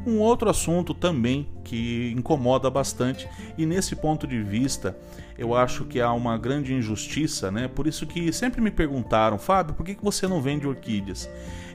Um 0.08 0.20
outro 0.20 0.48
assunto 0.48 0.94
também 0.94 1.46
que 1.62 2.14
incomoda 2.16 2.70
bastante 2.70 3.28
e 3.58 3.66
nesse 3.66 3.94
ponto 3.94 4.26
de 4.26 4.42
vista 4.42 4.96
eu 5.36 5.54
acho 5.54 5.84
que 5.84 6.00
há 6.00 6.10
uma 6.14 6.38
grande 6.38 6.72
injustiça, 6.72 7.50
né? 7.50 7.68
Por 7.68 7.86
isso 7.86 8.06
que 8.06 8.32
sempre 8.32 8.60
me 8.62 8.70
perguntaram, 8.70 9.38
Fábio, 9.38 9.74
por 9.74 9.84
que 9.84 9.98
você 10.02 10.26
não 10.26 10.40
vende 10.40 10.66
orquídeas? 10.66 11.28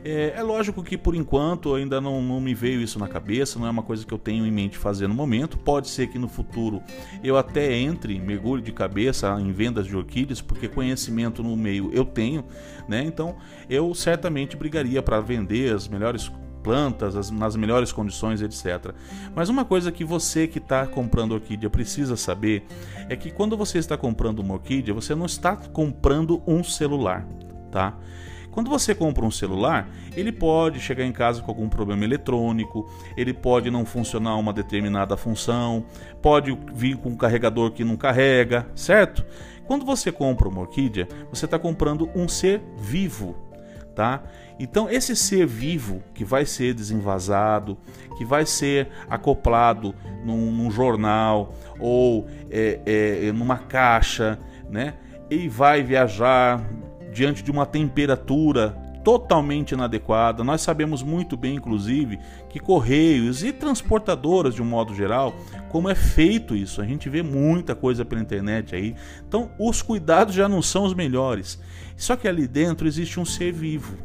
É, 0.03 0.33
é 0.35 0.41
lógico 0.41 0.83
que 0.83 0.97
por 0.97 1.15
enquanto 1.15 1.75
ainda 1.75 2.01
não, 2.01 2.21
não, 2.21 2.41
me 2.41 2.53
veio 2.53 2.81
isso 2.81 2.99
na 2.99 3.07
cabeça, 3.07 3.57
não 3.57 3.67
é 3.67 3.69
uma 3.69 3.83
coisa 3.83 4.05
que 4.05 4.13
eu 4.13 4.17
tenho 4.17 4.45
em 4.45 4.51
mente 4.51 4.77
fazer 4.77 5.07
no 5.07 5.13
momento. 5.13 5.57
Pode 5.57 5.87
ser 5.87 6.07
que 6.07 6.17
no 6.17 6.27
futuro 6.27 6.81
eu 7.23 7.37
até 7.37 7.73
entre, 7.73 8.19
mergulhe 8.19 8.63
de 8.63 8.71
cabeça 8.71 9.29
em 9.39 9.51
vendas 9.51 9.85
de 9.85 9.95
orquídeas, 9.95 10.41
porque 10.41 10.67
conhecimento 10.67 11.43
no 11.43 11.55
meio 11.55 11.89
eu 11.93 12.03
tenho, 12.03 12.43
né? 12.87 13.03
Então 13.05 13.37
eu 13.69 13.93
certamente 13.93 14.57
brigaria 14.57 15.01
para 15.01 15.21
vender 15.21 15.73
as 15.73 15.87
melhores 15.87 16.29
plantas, 16.63 17.15
as, 17.15 17.29
nas 17.29 17.55
melhores 17.55 17.91
condições, 17.91 18.41
etc. 18.41 18.93
Mas 19.35 19.49
uma 19.49 19.65
coisa 19.65 19.91
que 19.91 20.05
você 20.05 20.47
que 20.47 20.57
está 20.57 20.87
comprando 20.87 21.33
orquídea 21.33 21.69
precisa 21.69 22.15
saber 22.15 22.65
é 23.09 23.15
que 23.15 23.29
quando 23.29 23.57
você 23.57 23.77
está 23.77 23.97
comprando 23.97 24.39
uma 24.39 24.53
orquídea, 24.53 24.93
você 24.93 25.13
não 25.13 25.25
está 25.25 25.55
comprando 25.55 26.41
um 26.47 26.63
celular, 26.63 27.27
tá? 27.69 27.97
Quando 28.53 28.69
você 28.69 28.93
compra 28.93 29.25
um 29.25 29.31
celular, 29.31 29.89
ele 30.15 30.31
pode 30.31 30.79
chegar 30.79 31.03
em 31.03 31.11
casa 31.11 31.41
com 31.41 31.49
algum 31.49 31.67
problema 31.67 32.03
eletrônico, 32.03 32.87
ele 33.17 33.33
pode 33.33 33.71
não 33.71 33.83
funcionar 33.83 34.35
uma 34.35 34.53
determinada 34.53 35.17
função, 35.17 35.83
pode 36.21 36.55
vir 36.71 36.97
com 36.97 37.09
um 37.09 37.17
carregador 37.17 37.71
que 37.71 37.83
não 37.83 37.97
carrega, 37.97 38.67
certo? 38.75 39.25
Quando 39.65 39.83
você 39.85 40.11
compra 40.11 40.47
uma 40.47 40.61
orquídea, 40.61 41.07
você 41.31 41.45
está 41.45 41.57
comprando 41.57 42.07
um 42.13 42.27
ser 42.27 42.61
vivo, 42.77 43.35
tá? 43.95 44.23
Então 44.59 44.89
esse 44.89 45.15
ser 45.15 45.45
vivo 45.45 46.01
que 46.13 46.23
vai 46.23 46.45
ser 46.45 46.73
desenvasado, 46.73 47.77
que 48.17 48.25
vai 48.25 48.45
ser 48.45 48.89
acoplado 49.09 49.95
num, 50.23 50.51
num 50.51 50.71
jornal 50.71 51.53
ou 51.79 52.27
é, 52.49 52.79
é, 52.85 53.31
numa 53.31 53.57
caixa, 53.57 54.39
né? 54.69 54.95
E 55.29 55.47
vai 55.47 55.81
viajar 55.81 56.61
diante 57.11 57.43
de 57.43 57.51
uma 57.51 57.65
temperatura 57.65 58.77
totalmente 59.03 59.73
inadequada. 59.73 60.43
Nós 60.43 60.61
sabemos 60.61 61.03
muito 61.03 61.35
bem, 61.35 61.55
inclusive, 61.55 62.19
que 62.49 62.59
correios 62.59 63.43
e 63.43 63.51
transportadoras, 63.51 64.55
de 64.55 64.61
um 64.61 64.65
modo 64.65 64.95
geral, 64.95 65.35
como 65.69 65.89
é 65.89 65.95
feito 65.95 66.55
isso. 66.55 66.81
A 66.81 66.85
gente 66.85 67.09
vê 67.09 67.21
muita 67.21 67.75
coisa 67.75 68.05
pela 68.05 68.21
internet 68.21 68.75
aí. 68.75 68.95
Então, 69.27 69.51
os 69.59 69.81
cuidados 69.81 70.33
já 70.33 70.47
não 70.47 70.61
são 70.61 70.85
os 70.85 70.93
melhores. 70.93 71.59
Só 71.97 72.15
que 72.15 72.27
ali 72.27 72.47
dentro 72.47 72.87
existe 72.87 73.19
um 73.19 73.25
ser 73.25 73.51
vivo. 73.51 73.97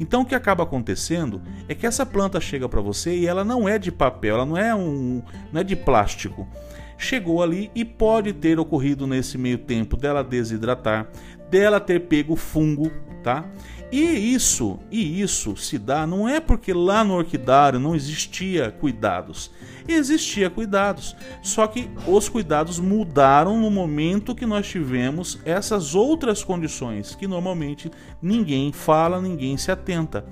Então, 0.00 0.22
o 0.22 0.24
que 0.24 0.34
acaba 0.34 0.64
acontecendo 0.64 1.40
é 1.68 1.74
que 1.74 1.86
essa 1.86 2.04
planta 2.04 2.40
chega 2.40 2.68
para 2.68 2.80
você 2.80 3.14
e 3.14 3.26
ela 3.26 3.44
não 3.44 3.68
é 3.68 3.78
de 3.78 3.92
papel, 3.92 4.36
ela 4.36 4.46
não 4.46 4.56
é 4.56 4.74
um, 4.74 5.22
não 5.52 5.60
é 5.60 5.64
de 5.64 5.76
plástico. 5.76 6.48
Chegou 6.96 7.42
ali 7.42 7.70
e 7.74 7.84
pode 7.84 8.32
ter 8.32 8.58
ocorrido 8.58 9.06
nesse 9.06 9.36
meio 9.36 9.58
tempo 9.58 9.96
dela 9.96 10.24
desidratar, 10.24 11.08
dela 11.50 11.78
ter 11.78 12.00
pego 12.00 12.36
fungo, 12.36 12.90
tá? 13.22 13.44
E 13.92 14.34
isso, 14.34 14.78
e 14.90 15.20
isso 15.20 15.54
se 15.54 15.78
dá 15.78 16.06
não 16.06 16.26
é 16.26 16.40
porque 16.40 16.72
lá 16.72 17.04
no 17.04 17.12
orquidário 17.12 17.78
não 17.78 17.94
existia 17.94 18.70
cuidados. 18.70 19.50
Existia 19.86 20.48
cuidados, 20.48 21.14
só 21.42 21.66
que 21.66 21.90
os 22.06 22.26
cuidados 22.26 22.78
mudaram 22.78 23.60
no 23.60 23.70
momento 23.70 24.34
que 24.34 24.46
nós 24.46 24.66
tivemos 24.66 25.38
essas 25.44 25.94
outras 25.94 26.42
condições 26.42 27.14
que 27.14 27.26
normalmente 27.26 27.90
ninguém 28.22 28.72
fala, 28.72 29.20
ninguém 29.20 29.58
se 29.58 29.70
atenta. 29.70 30.24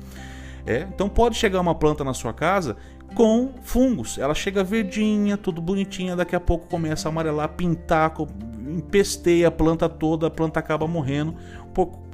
É, 0.66 0.86
então 0.94 1.08
pode 1.08 1.36
chegar 1.36 1.60
uma 1.60 1.74
planta 1.74 2.02
na 2.02 2.14
sua 2.14 2.32
casa 2.32 2.78
com 3.14 3.52
fungos. 3.62 4.16
Ela 4.16 4.34
chega 4.34 4.64
verdinha, 4.64 5.36
tudo 5.36 5.60
bonitinha, 5.60 6.16
daqui 6.16 6.34
a 6.34 6.40
pouco 6.40 6.66
começa 6.66 7.08
a 7.08 7.10
amarelar, 7.10 7.50
pintar, 7.50 8.14
empesteia 8.66 9.48
a 9.48 9.50
planta 9.50 9.86
toda, 9.86 10.28
a 10.28 10.30
planta 10.30 10.60
acaba 10.60 10.86
morrendo 10.86 11.34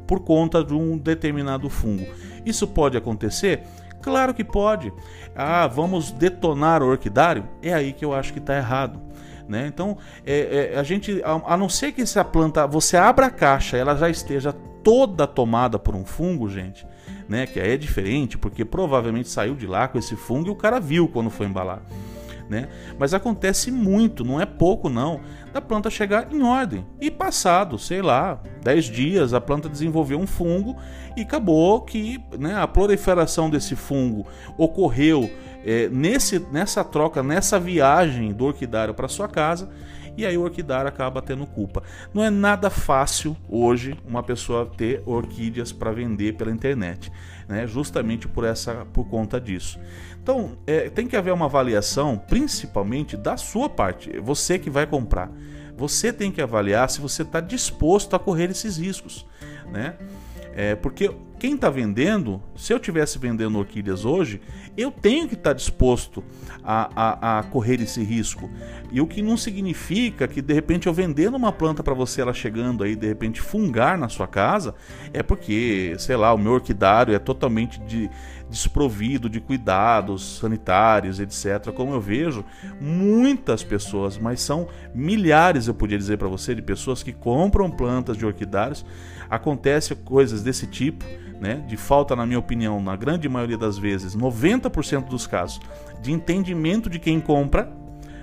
por 0.06 0.20
conta 0.20 0.62
de 0.62 0.74
um 0.74 0.96
determinado 0.96 1.68
fungo. 1.68 2.06
Isso 2.44 2.66
pode 2.66 2.96
acontecer? 2.96 3.62
Claro 4.00 4.32
que 4.32 4.44
pode. 4.44 4.92
Ah, 5.34 5.66
vamos 5.66 6.12
detonar 6.12 6.82
o 6.82 6.86
orquidário? 6.86 7.44
É 7.62 7.74
aí 7.74 7.92
que 7.92 8.04
eu 8.04 8.14
acho 8.14 8.32
que 8.32 8.38
está 8.38 8.56
errado. 8.56 9.00
Né? 9.48 9.66
Então, 9.66 9.96
é, 10.24 10.72
é, 10.74 10.78
a 10.78 10.82
gente, 10.82 11.22
a, 11.24 11.54
a, 11.54 11.56
não 11.56 11.68
ser 11.68 11.92
que 11.92 12.02
essa 12.02 12.24
planta, 12.24 12.66
você 12.66 12.96
abra 12.96 13.26
a 13.26 13.30
caixa, 13.30 13.76
ela 13.76 13.94
já 13.94 14.10
esteja 14.10 14.52
toda 14.82 15.26
tomada 15.26 15.78
por 15.78 15.94
um 15.94 16.04
fungo, 16.04 16.48
gente, 16.48 16.86
né? 17.28 17.46
Que 17.46 17.60
é 17.60 17.76
diferente, 17.76 18.36
porque 18.36 18.64
provavelmente 18.64 19.28
saiu 19.28 19.54
de 19.54 19.66
lá 19.66 19.86
com 19.86 19.98
esse 19.98 20.16
fungo 20.16 20.48
e 20.48 20.50
o 20.50 20.56
cara 20.56 20.80
viu 20.80 21.08
quando 21.08 21.30
foi 21.30 21.46
embalar 21.46 21.80
né? 22.48 22.68
Mas 22.98 23.14
acontece 23.14 23.70
muito, 23.70 24.24
não 24.24 24.40
é 24.40 24.46
pouco 24.46 24.88
não, 24.88 25.20
da 25.52 25.60
planta 25.60 25.90
chegar 25.90 26.32
em 26.32 26.42
ordem. 26.42 26.86
E 27.00 27.10
passado, 27.10 27.78
sei 27.78 28.02
lá, 28.02 28.40
10 28.62 28.84
dias, 28.86 29.34
a 29.34 29.40
planta 29.40 29.68
desenvolveu 29.68 30.18
um 30.18 30.26
fungo 30.26 30.76
e 31.16 31.22
acabou 31.22 31.80
que 31.80 32.22
né, 32.38 32.56
a 32.56 32.66
proliferação 32.66 33.50
desse 33.50 33.74
fungo 33.74 34.26
ocorreu 34.56 35.30
é, 35.64 35.88
nesse, 35.88 36.38
nessa 36.52 36.84
troca, 36.84 37.22
nessa 37.22 37.58
viagem 37.58 38.32
do 38.32 38.44
orquidário 38.44 38.94
para 38.94 39.08
sua 39.08 39.28
casa 39.28 39.68
e 40.16 40.24
aí 40.24 40.36
o 40.36 40.42
orquidário 40.42 40.88
acaba 40.88 41.20
tendo 41.20 41.46
culpa. 41.46 41.82
Não 42.14 42.24
é 42.24 42.30
nada 42.30 42.70
fácil 42.70 43.36
hoje 43.48 43.96
uma 44.06 44.22
pessoa 44.22 44.64
ter 44.64 45.02
orquídeas 45.04 45.72
para 45.72 45.92
vender 45.92 46.34
pela 46.36 46.50
internet, 46.50 47.12
né? 47.48 47.66
justamente 47.66 48.28
por 48.28 48.44
essa 48.44 48.86
por 48.92 49.06
conta 49.08 49.40
disso. 49.40 49.78
Então, 50.22 50.58
é, 50.66 50.90
tem 50.90 51.06
que 51.06 51.16
haver 51.16 51.32
uma 51.32 51.46
avaliação, 51.46 52.18
principalmente 52.18 53.16
da 53.16 53.36
sua 53.36 53.68
parte, 53.68 54.18
você 54.18 54.58
que 54.58 54.68
vai 54.68 54.86
comprar. 54.86 55.30
Você 55.76 56.12
tem 56.12 56.32
que 56.32 56.40
avaliar 56.40 56.88
se 56.90 57.00
você 57.00 57.22
está 57.22 57.38
disposto 57.38 58.16
a 58.16 58.18
correr 58.18 58.50
esses 58.50 58.78
riscos, 58.78 59.26
né? 59.70 59.94
É, 60.58 60.74
porque 60.74 61.14
quem 61.38 61.54
está 61.54 61.68
vendendo, 61.68 62.42
se 62.56 62.72
eu 62.72 62.80
tivesse 62.80 63.18
vendendo 63.18 63.58
orquídeas 63.58 64.06
hoje, 64.06 64.40
eu 64.74 64.90
tenho 64.90 65.28
que 65.28 65.34
estar 65.34 65.50
tá 65.50 65.54
disposto 65.54 66.24
a, 66.64 66.90
a, 66.96 67.38
a, 67.38 67.42
correr 67.42 67.78
esse 67.82 68.02
risco. 68.02 68.48
E 68.90 68.98
o 69.02 69.06
que 69.06 69.20
não 69.20 69.36
significa 69.36 70.26
que 70.26 70.40
de 70.40 70.54
repente 70.54 70.86
eu 70.86 70.94
vendendo 70.94 71.36
uma 71.36 71.52
planta 71.52 71.82
para 71.82 71.92
você, 71.92 72.22
ela 72.22 72.32
chegando 72.32 72.82
aí, 72.82 72.96
de 72.96 73.06
repente 73.06 73.42
fungar 73.42 73.98
na 73.98 74.08
sua 74.08 74.26
casa, 74.26 74.74
é 75.12 75.22
porque, 75.22 75.94
sei 75.98 76.16
lá, 76.16 76.32
o 76.32 76.38
meu 76.38 76.52
orquidário 76.52 77.14
é 77.14 77.18
totalmente 77.18 77.78
de, 77.80 78.08
desprovido 78.48 79.28
de 79.28 79.38
cuidados 79.38 80.38
sanitários, 80.38 81.20
etc. 81.20 81.70
Como 81.74 81.92
eu 81.92 82.00
vejo 82.00 82.42
muitas 82.80 83.62
pessoas, 83.62 84.16
mas 84.16 84.40
são 84.40 84.68
milhares, 84.94 85.68
eu 85.68 85.74
podia 85.74 85.98
dizer 85.98 86.16
para 86.16 86.28
você, 86.28 86.54
de 86.54 86.62
pessoas 86.62 87.02
que 87.02 87.12
compram 87.12 87.70
plantas 87.70 88.16
de 88.16 88.24
orquidários. 88.24 88.86
Acontece 89.28 89.94
coisas 89.94 90.42
desse 90.42 90.66
tipo 90.66 91.04
né, 91.40 91.62
de 91.66 91.76
falta, 91.76 92.16
na 92.16 92.26
minha 92.26 92.38
opinião, 92.38 92.80
na 92.80 92.96
grande 92.96 93.28
maioria 93.28 93.58
das 93.58 93.78
vezes, 93.78 94.16
90% 94.16 95.08
dos 95.08 95.26
casos, 95.26 95.60
de 96.00 96.12
entendimento 96.12 96.88
de 96.88 96.98
quem 96.98 97.20
compra, 97.20 97.70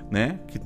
né, 0.10 0.40
que, 0.48 0.60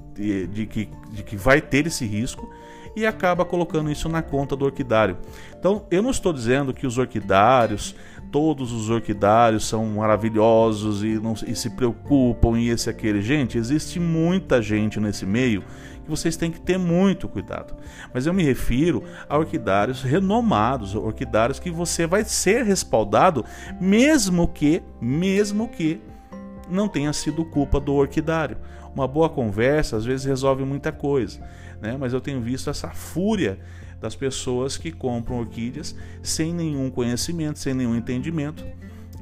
de, 0.47 0.65
que, 0.65 0.89
de 1.11 1.23
que 1.23 1.35
vai 1.35 1.61
ter 1.61 1.87
esse 1.87 2.05
risco 2.05 2.49
e 2.95 3.05
acaba 3.05 3.45
colocando 3.45 3.91
isso 3.91 4.09
na 4.09 4.21
conta 4.21 4.55
do 4.55 4.65
orquidário. 4.65 5.17
Então, 5.57 5.85
eu 5.91 6.01
não 6.01 6.09
estou 6.09 6.33
dizendo 6.33 6.73
que 6.73 6.87
os 6.87 6.97
orquidários, 6.97 7.95
todos 8.31 8.71
os 8.71 8.89
orquidários 8.89 9.67
são 9.67 9.85
maravilhosos 9.85 11.03
e, 11.03 11.19
não, 11.19 11.33
e 11.45 11.55
se 11.55 11.69
preocupam 11.71 12.59
e 12.59 12.69
esse 12.69 12.89
aquele. 12.89 13.21
Gente, 13.21 13.57
existe 13.57 13.99
muita 13.99 14.61
gente 14.61 14.99
nesse 14.99 15.25
meio 15.25 15.63
que 16.03 16.09
vocês 16.09 16.37
têm 16.37 16.51
que 16.51 16.59
ter 16.59 16.77
muito 16.77 17.27
cuidado. 17.27 17.75
Mas 18.13 18.25
eu 18.25 18.33
me 18.33 18.43
refiro 18.43 19.03
a 19.27 19.37
orquidários 19.37 20.01
renomados, 20.01 20.95
orquidários 20.95 21.59
que 21.59 21.69
você 21.69 22.07
vai 22.07 22.23
ser 22.23 22.63
respaldado, 22.63 23.43
mesmo 23.79 24.47
que, 24.47 24.81
mesmo 25.01 25.67
que 25.67 26.01
não 26.69 26.87
tenha 26.87 27.11
sido 27.13 27.45
culpa 27.45 27.79
do 27.79 27.93
orquidário. 27.93 28.57
Uma 28.93 29.07
boa 29.07 29.29
conversa 29.29 29.97
às 29.97 30.05
vezes 30.05 30.25
resolve 30.25 30.63
muita 30.63 30.91
coisa, 30.91 31.39
né? 31.81 31.95
Mas 31.99 32.13
eu 32.13 32.21
tenho 32.21 32.41
visto 32.41 32.69
essa 32.69 32.89
fúria 32.89 33.59
das 33.99 34.15
pessoas 34.15 34.77
que 34.77 34.91
compram 34.91 35.39
orquídeas 35.39 35.95
sem 36.21 36.53
nenhum 36.53 36.89
conhecimento, 36.89 37.59
sem 37.59 37.73
nenhum 37.73 37.95
entendimento. 37.95 38.63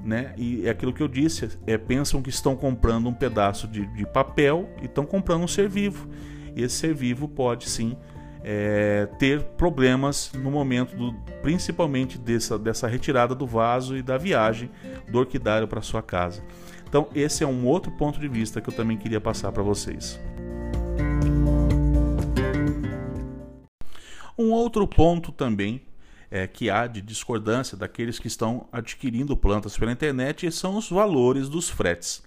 Né? 0.03 0.34
E 0.38 0.67
é 0.67 0.70
aquilo 0.70 0.94
que 0.94 1.01
eu 1.01 1.08
disse, 1.08 1.50
é, 1.65 1.77
pensam 1.77 2.22
que 2.22 2.29
estão 2.29 2.55
comprando 2.55 3.08
um 3.08 3.13
pedaço 3.13 3.67
de, 3.67 3.86
de 3.96 4.05
papel 4.05 4.70
e 4.82 4.86
estão 4.86 5.05
comprando 5.05 5.44
um 5.44 5.48
ser 5.48 5.67
vivo 5.67 6.08
esse 6.55 6.75
ser 6.75 6.94
vivo 6.94 7.27
pode 7.27 7.70
sim 7.70 7.98
é, 8.44 9.08
ter 9.20 9.41
problemas 9.41 10.32
no 10.34 10.51
momento, 10.51 10.96
do, 10.96 11.13
principalmente 11.41 12.17
dessa, 12.17 12.58
dessa 12.58 12.88
retirada 12.88 13.34
do 13.36 13.46
vaso 13.46 13.98
e 13.98 14.03
da 14.03 14.17
viagem 14.17 14.70
do 15.10 15.17
orquidário 15.17 15.67
para 15.67 15.82
sua 15.82 16.01
casa. 16.01 16.44
Então, 16.88 17.08
esse 17.13 17.44
é 17.44 17.48
um 17.48 17.65
outro 17.65 17.91
ponto 17.91 18.20
de 18.20 18.27
vista 18.27 18.62
que 18.62 18.70
eu 18.70 18.74
também 18.74 18.98
queria 18.98 19.20
passar 19.20 19.51
para 19.51 19.63
vocês. 19.63 20.20
Um 24.38 24.51
outro 24.51 24.88
ponto 24.88 25.32
também 25.32 25.82
é, 26.30 26.48
que 26.48 26.70
há 26.70 26.88
de 26.88 27.01
discordância 27.01 27.77
daqueles 27.77 28.20
que 28.20 28.27
estão 28.27 28.68
adquirindo 28.72 29.38
plantas 29.38 29.77
pela 29.77 29.92
internet 29.92 30.51
são 30.51 30.77
os 30.77 30.89
valores 30.89 31.48
dos 31.48 31.70
fretes. 31.70 32.24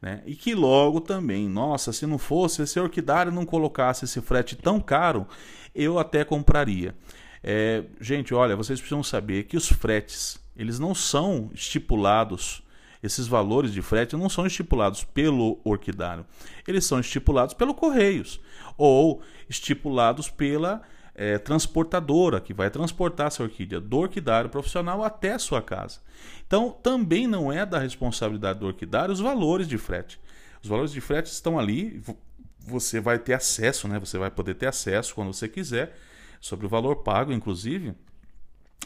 Né? 0.00 0.22
E 0.24 0.34
que 0.34 0.54
logo 0.54 1.00
também, 1.00 1.48
nossa, 1.48 1.92
se 1.92 2.06
não 2.06 2.18
fosse, 2.18 2.66
se 2.66 2.78
a 2.78 2.82
orquidária 2.82 3.30
não 3.30 3.44
colocasse 3.44 4.04
esse 4.04 4.20
frete 4.20 4.56
tão 4.56 4.80
caro, 4.80 5.26
eu 5.74 5.98
até 5.98 6.24
compraria. 6.24 6.94
É, 7.42 7.84
gente, 8.00 8.32
olha, 8.34 8.56
vocês 8.56 8.78
precisam 8.80 9.02
saber 9.02 9.44
que 9.44 9.56
os 9.56 9.68
fretes, 9.68 10.38
eles 10.56 10.78
não 10.78 10.94
são 10.94 11.50
estipulados, 11.52 12.62
esses 13.02 13.26
valores 13.26 13.72
de 13.72 13.80
frete 13.80 14.16
não 14.16 14.28
são 14.28 14.46
estipulados 14.46 15.04
pelo 15.04 15.58
orquidário, 15.64 16.26
eles 16.66 16.84
são 16.84 17.00
estipulados 17.00 17.54
pelo 17.54 17.74
Correios 17.74 18.40
ou 18.76 19.22
estipulados 19.48 20.28
pela 20.30 20.82
é, 21.20 21.36
transportadora 21.36 22.40
que 22.40 22.54
vai 22.54 22.70
transportar 22.70 23.26
essa 23.26 23.42
orquídea 23.42 23.78
do 23.78 23.98
orquidário 23.98 24.48
profissional 24.48 25.04
até 25.04 25.34
a 25.34 25.38
sua 25.38 25.60
casa. 25.60 26.00
Então, 26.46 26.70
também 26.70 27.26
não 27.26 27.52
é 27.52 27.66
da 27.66 27.78
responsabilidade 27.78 28.60
do 28.60 28.66
orquidário 28.66 29.12
os 29.12 29.20
valores 29.20 29.68
de 29.68 29.76
frete. 29.76 30.18
Os 30.62 30.68
valores 30.70 30.90
de 30.90 31.00
frete 31.02 31.30
estão 31.30 31.58
ali, 31.58 32.02
você 32.58 33.00
vai 33.00 33.18
ter 33.18 33.34
acesso, 33.34 33.86
né? 33.86 33.98
Você 33.98 34.16
vai 34.16 34.30
poder 34.30 34.54
ter 34.54 34.66
acesso 34.66 35.14
quando 35.14 35.34
você 35.34 35.46
quiser 35.46 35.94
sobre 36.40 36.64
o 36.64 36.70
valor 36.70 36.96
pago, 36.96 37.32
inclusive 37.32 37.94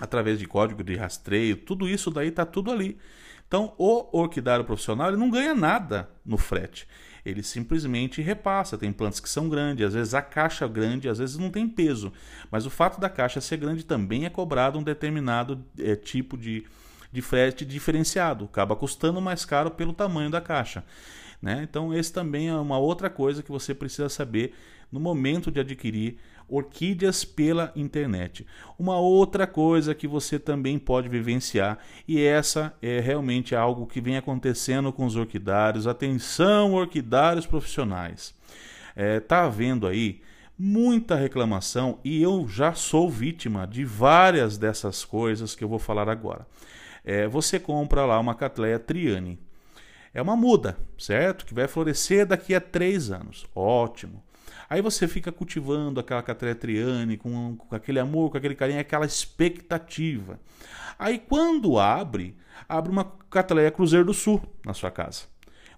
através 0.01 0.41
de 0.41 0.47
código 0.47 0.83
de 0.83 0.97
rastreio, 0.97 1.57
tudo 1.57 1.89
isso 1.89 2.11
daí 2.11 2.31
está 2.31 2.45
tudo 2.45 2.73
ali. 2.73 2.99
Então, 3.47 3.75
o 3.79 4.09
orquidário 4.19 4.65
profissional 4.65 5.07
ele 5.07 5.17
não 5.17 5.31
ganha 5.31 5.55
nada 5.55 6.11
no 6.27 6.37
frete 6.37 6.89
ele 7.25 7.43
simplesmente 7.43 8.21
repassa. 8.21 8.77
Tem 8.77 8.93
plantas 8.93 9.21
que 9.21 9.29
são 9.29 9.49
grandes, 9.49 9.87
às 9.87 9.95
vezes 9.95 10.15
a 10.15 10.23
caixa 10.23 10.69
grande, 10.69 11.09
às 11.09 11.19
vezes 11.19 11.39
não 11.39 11.51
tem 11.51 11.69
peso, 11.69 12.13
mas 12.51 12.67
o 12.67 12.71
fato 12.71 13.01
da 13.01 13.09
caixa 13.09 13.41
ser 13.41 13.57
grande 13.57 13.85
também 13.85 14.25
é 14.25 14.31
cobrado 14.31 14.79
um 14.79 14.83
determinado 14.83 15.65
é, 15.79 15.97
tipo 15.97 16.37
de, 16.37 16.65
de 17.11 17.23
frete 17.23 17.65
diferenciado, 17.65 18.45
acaba 18.45 18.77
custando 18.77 19.21
mais 19.21 19.45
caro 19.45 19.71
pelo 19.71 19.93
tamanho 19.93 20.31
da 20.31 20.41
caixa. 20.41 20.85
Né? 21.41 21.61
Então, 21.63 21.93
esse 21.93 22.13
também 22.13 22.49
é 22.49 22.55
uma 22.55 22.79
outra 22.79 23.11
coisa 23.11 23.43
que 23.43 23.51
você 23.51 23.75
precisa 23.75 24.09
saber 24.09 24.55
no 24.91 25.01
momento 25.01 25.51
de 25.51 25.61
adquirir 25.61 26.19
orquídeas 26.49 27.25
pela 27.25 27.73
internet. 27.75 28.47
Uma 28.79 28.99
outra 28.99 29.47
coisa 29.47 29.95
que 29.95 30.07
você 30.07 30.39
também 30.39 30.79
pode 30.79 31.09
vivenciar, 31.09 31.79
e 32.07 32.23
essa 32.23 32.75
é 32.83 33.01
realmente 33.01 33.55
algo 33.55 33.87
que 33.87 34.01
vem 34.01 34.17
acontecendo 34.17 34.93
com 34.93 35.05
os 35.05 35.17
orquidários. 35.17 35.87
Atenção, 35.87 36.75
orquidários 36.75 37.47
profissionais. 37.47 38.35
É, 38.97 39.21
tá 39.21 39.45
havendo 39.45 39.87
aí 39.87 40.21
muita 40.59 41.17
reclamação 41.17 41.99
e 42.05 42.23
eu 42.23 42.47
já 42.49 42.73
sou 42.75 43.11
vítima 43.11 43.67
de 43.67 43.85
várias 43.85 44.57
dessas 44.57 45.05
coisas 45.05 45.55
que 45.55 45.65
eu 45.65 45.69
vou 45.69 45.79
falar 45.79 46.09
agora. 46.09 46.47
É, 47.05 47.27
você 47.27 47.59
compra 47.59 48.07
lá 48.07 48.19
uma 48.19 48.35
Catleia 48.35 48.79
Triane. 48.79 49.39
É 50.13 50.23
uma 50.23 50.37
muda, 50.37 50.79
certo? 50.97 51.45
Que 51.45 51.53
vai 51.53 51.67
florescer 51.67 52.25
daqui 52.25 52.55
a 52.55 52.61
três 52.61 53.11
anos. 53.11 53.45
Ótimo. 53.55 54.23
Aí 54.69 54.81
você 54.81 55.07
fica 55.07 55.31
cultivando 55.31 56.01
aquela 56.01 56.23
Catleia 56.23 56.55
Triane 56.55 57.17
com, 57.17 57.57
com 57.57 57.75
aquele 57.75 57.99
amor, 57.99 58.31
com 58.31 58.39
aquele 58.39 58.55
carinho, 58.55 58.81
aquela 58.81 59.07
expectativa. 59.07 60.41
Aí 60.99 61.19
quando 61.19 61.79
abre, 61.79 62.37
abre 62.69 62.91
uma 62.91 63.05
Catleia 63.31 63.71
Cruzeiro 63.71 64.07
do 64.07 64.15
Sul 64.15 64.43
na 64.65 64.75
sua 64.75 64.91
casa 64.91 65.35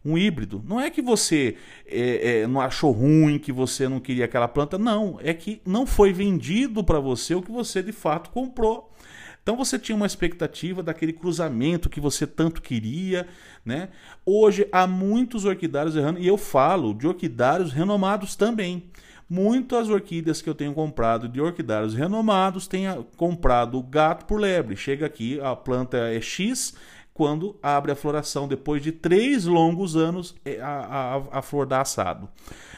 um 0.07 0.17
híbrido. 0.17 0.63
Não 0.65 0.81
é 0.81 0.89
que 0.89 1.03
você 1.03 1.57
é, 1.85 2.43
é, 2.43 2.47
não 2.47 2.61
achou 2.61 2.93
ruim, 2.93 3.39
que 3.39 3.51
você 3.51 3.89
não 3.89 3.99
queria 3.99 4.25
aquela 4.25 4.47
planta. 4.47 4.79
Não, 4.79 5.19
é 5.21 5.35
que 5.35 5.61
não 5.67 5.85
foi 5.85 6.13
vendido 6.13 6.85
para 6.85 7.01
você 7.01 7.35
o 7.35 7.43
que 7.43 7.51
você 7.51 7.83
de 7.83 7.91
fato 7.91 8.31
comprou. 8.31 8.93
Então 9.47 9.55
você 9.55 9.79
tinha 9.79 9.95
uma 9.95 10.07
expectativa 10.07 10.83
daquele 10.83 11.13
cruzamento 11.13 11.89
que 11.89 12.01
você 12.01 12.27
tanto 12.27 12.61
queria, 12.61 13.29
né? 13.65 13.91
Hoje 14.25 14.67
há 14.73 14.89
muitos 14.89 15.45
orquidários 15.45 15.95
errando, 15.95 16.19
e 16.19 16.27
eu 16.27 16.37
falo 16.37 16.93
de 16.93 17.07
orquidários 17.07 17.73
renomados 17.73 18.35
também. 18.35 18.91
Muitas 19.31 19.89
orquídeas 19.89 20.43
que 20.43 20.51
eu 20.51 20.55
tenho 20.55 20.75
comprado 20.75 21.29
de 21.29 21.41
orquidários 21.41 21.95
renomados 21.95 22.67
têm 22.67 22.87
comprado 23.17 23.81
gato 23.85 24.25
por 24.25 24.41
lebre. 24.41 24.75
Chega 24.75 25.07
aqui, 25.07 25.39
a 25.41 25.55
planta 25.55 25.97
é 25.97 26.21
X, 26.21 26.75
quando 27.15 27.57
abre 27.63 27.93
a 27.93 27.97
floração, 27.97 28.49
depois 28.49 28.83
de 28.83 28.91
três 28.91 29.45
longos 29.45 29.95
anos, 29.95 30.35
é, 30.45 30.61
a, 30.61 31.21
a, 31.31 31.39
a 31.39 31.41
flor 31.41 31.67
dá 31.67 31.83
assado. 31.83 32.29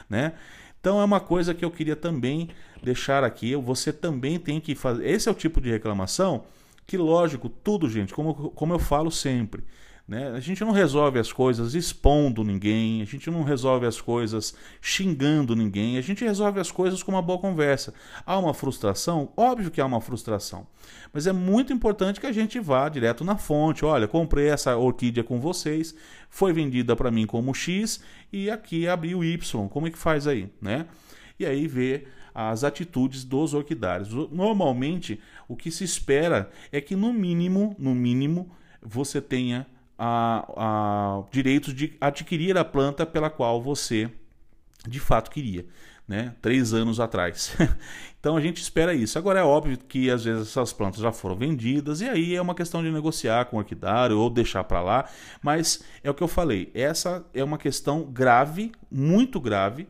Né? 0.07 0.35
Então 0.79 1.01
é 1.01 1.05
uma 1.05 1.19
coisa 1.19 1.55
que 1.55 1.65
eu 1.65 1.71
queria 1.71 1.97
também 1.97 2.51
deixar 2.83 3.25
aqui. 3.25 3.57
Você 3.57 3.91
também 3.91 4.39
tem 4.39 4.61
que 4.61 4.75
fazer. 4.75 5.09
Esse 5.09 5.31
é 5.31 5.33
o 5.33 5.35
tipo 5.35 5.63
de 5.63 5.71
reclamação 5.71 6.45
que, 6.89 6.97
lógico, 6.97 7.51
tudo, 7.51 7.87
gente, 7.87 8.15
como, 8.15 8.51
como 8.53 8.73
eu 8.73 8.79
falo 8.79 9.11
sempre. 9.11 9.63
Né? 10.09 10.29
A 10.29 10.41
gente 10.41 10.65
não 10.65 10.73
resolve 10.73 11.19
as 11.19 11.31
coisas 11.31 11.75
expondo 11.75 12.43
ninguém, 12.43 13.03
a 13.03 13.05
gente 13.05 13.31
não 13.31 13.43
resolve 13.43 13.85
as 13.85 14.01
coisas 14.01 14.55
xingando 14.81 15.55
ninguém, 15.55 15.99
a 15.99 16.01
gente 16.01 16.25
resolve 16.25 16.59
as 16.59 16.71
coisas 16.71 17.03
com 17.03 17.13
uma 17.13 17.21
boa 17.21 17.39
conversa. 17.39 17.93
Há 18.25 18.39
uma 18.39 18.55
frustração? 18.55 19.31
Óbvio 19.37 19.71
que 19.71 19.83
há 19.83 19.85
uma 19.85 20.01
frustração. 20.01 20.67
Mas 21.13 21.27
é 21.27 21.33
muito 21.33 21.75
importante 21.75 22.21
que 22.21 22.27
a 22.27 22.33
gente 22.33 22.59
vá 22.59 22.89
direto 22.89 23.23
na 23.23 23.37
fonte. 23.37 23.85
Olha, 23.85 24.09
comprei 24.09 24.49
essa 24.49 24.75
orquídea 24.75 25.23
com 25.23 25.39
vocês, 25.39 25.95
foi 26.31 26.55
vendida 26.55 26.97
para 26.97 27.11
mim 27.11 27.27
como 27.27 27.53
X 27.53 28.01
e 28.33 28.51
aqui 28.51 28.89
abriu 28.89 29.23
Y. 29.23 29.69
Como 29.69 29.89
é 29.89 29.91
que 29.91 29.99
faz 29.99 30.27
aí? 30.27 30.51
Né? 30.59 30.87
E 31.39 31.45
aí 31.45 31.67
ver 31.67 32.09
as 32.41 32.63
atitudes 32.63 33.25
dos 33.25 33.53
orquidários. 33.53 34.13
Normalmente, 34.31 35.21
o 35.49 35.57
que 35.57 35.73
se 35.73 35.83
espera 35.83 36.49
é 36.71 36.81
que 36.81 36.95
no 36.95 37.13
mínimo, 37.13 37.75
no 37.77 37.93
mínimo, 37.97 38.49
você 38.81 39.21
tenha 39.21 39.67
a, 39.99 40.47
a 40.57 41.25
direitos 41.33 41.75
de 41.75 41.97
adquirir 42.01 42.57
a 42.57 42.65
planta 42.65 43.05
pela 43.05 43.29
qual 43.29 43.61
você 43.61 44.09
de 44.87 45.01
fato 45.01 45.33
queria, 45.33 45.67
né? 46.07 46.33
Três 46.41 46.73
anos 46.73 47.01
atrás. 47.01 47.57
então 48.21 48.37
a 48.37 48.41
gente 48.41 48.63
espera 48.63 48.95
isso. 48.95 49.19
Agora 49.19 49.41
é 49.41 49.43
óbvio 49.43 49.77
que 49.77 50.09
às 50.09 50.23
vezes 50.23 50.47
essas 50.47 50.73
plantas 50.73 51.01
já 51.01 51.11
foram 51.11 51.35
vendidas 51.35 52.01
e 52.01 52.09
aí 52.09 52.37
é 52.37 52.41
uma 52.41 52.55
questão 52.55 52.85
de 52.85 52.93
negociar 52.93 53.47
com 53.47 53.57
o 53.57 53.59
orquidário 53.59 54.17
ou 54.17 54.31
deixar 54.31 54.63
para 54.63 54.81
lá. 54.81 55.11
Mas 55.43 55.83
é 56.05 56.11
o 56.11 56.15
que 56.15 56.23
eu 56.23 56.29
falei. 56.29 56.71
Essa 56.73 57.27
é 57.35 57.43
uma 57.43 57.59
questão 57.59 58.05
grave, 58.05 58.71
muito 58.89 59.41
grave 59.41 59.89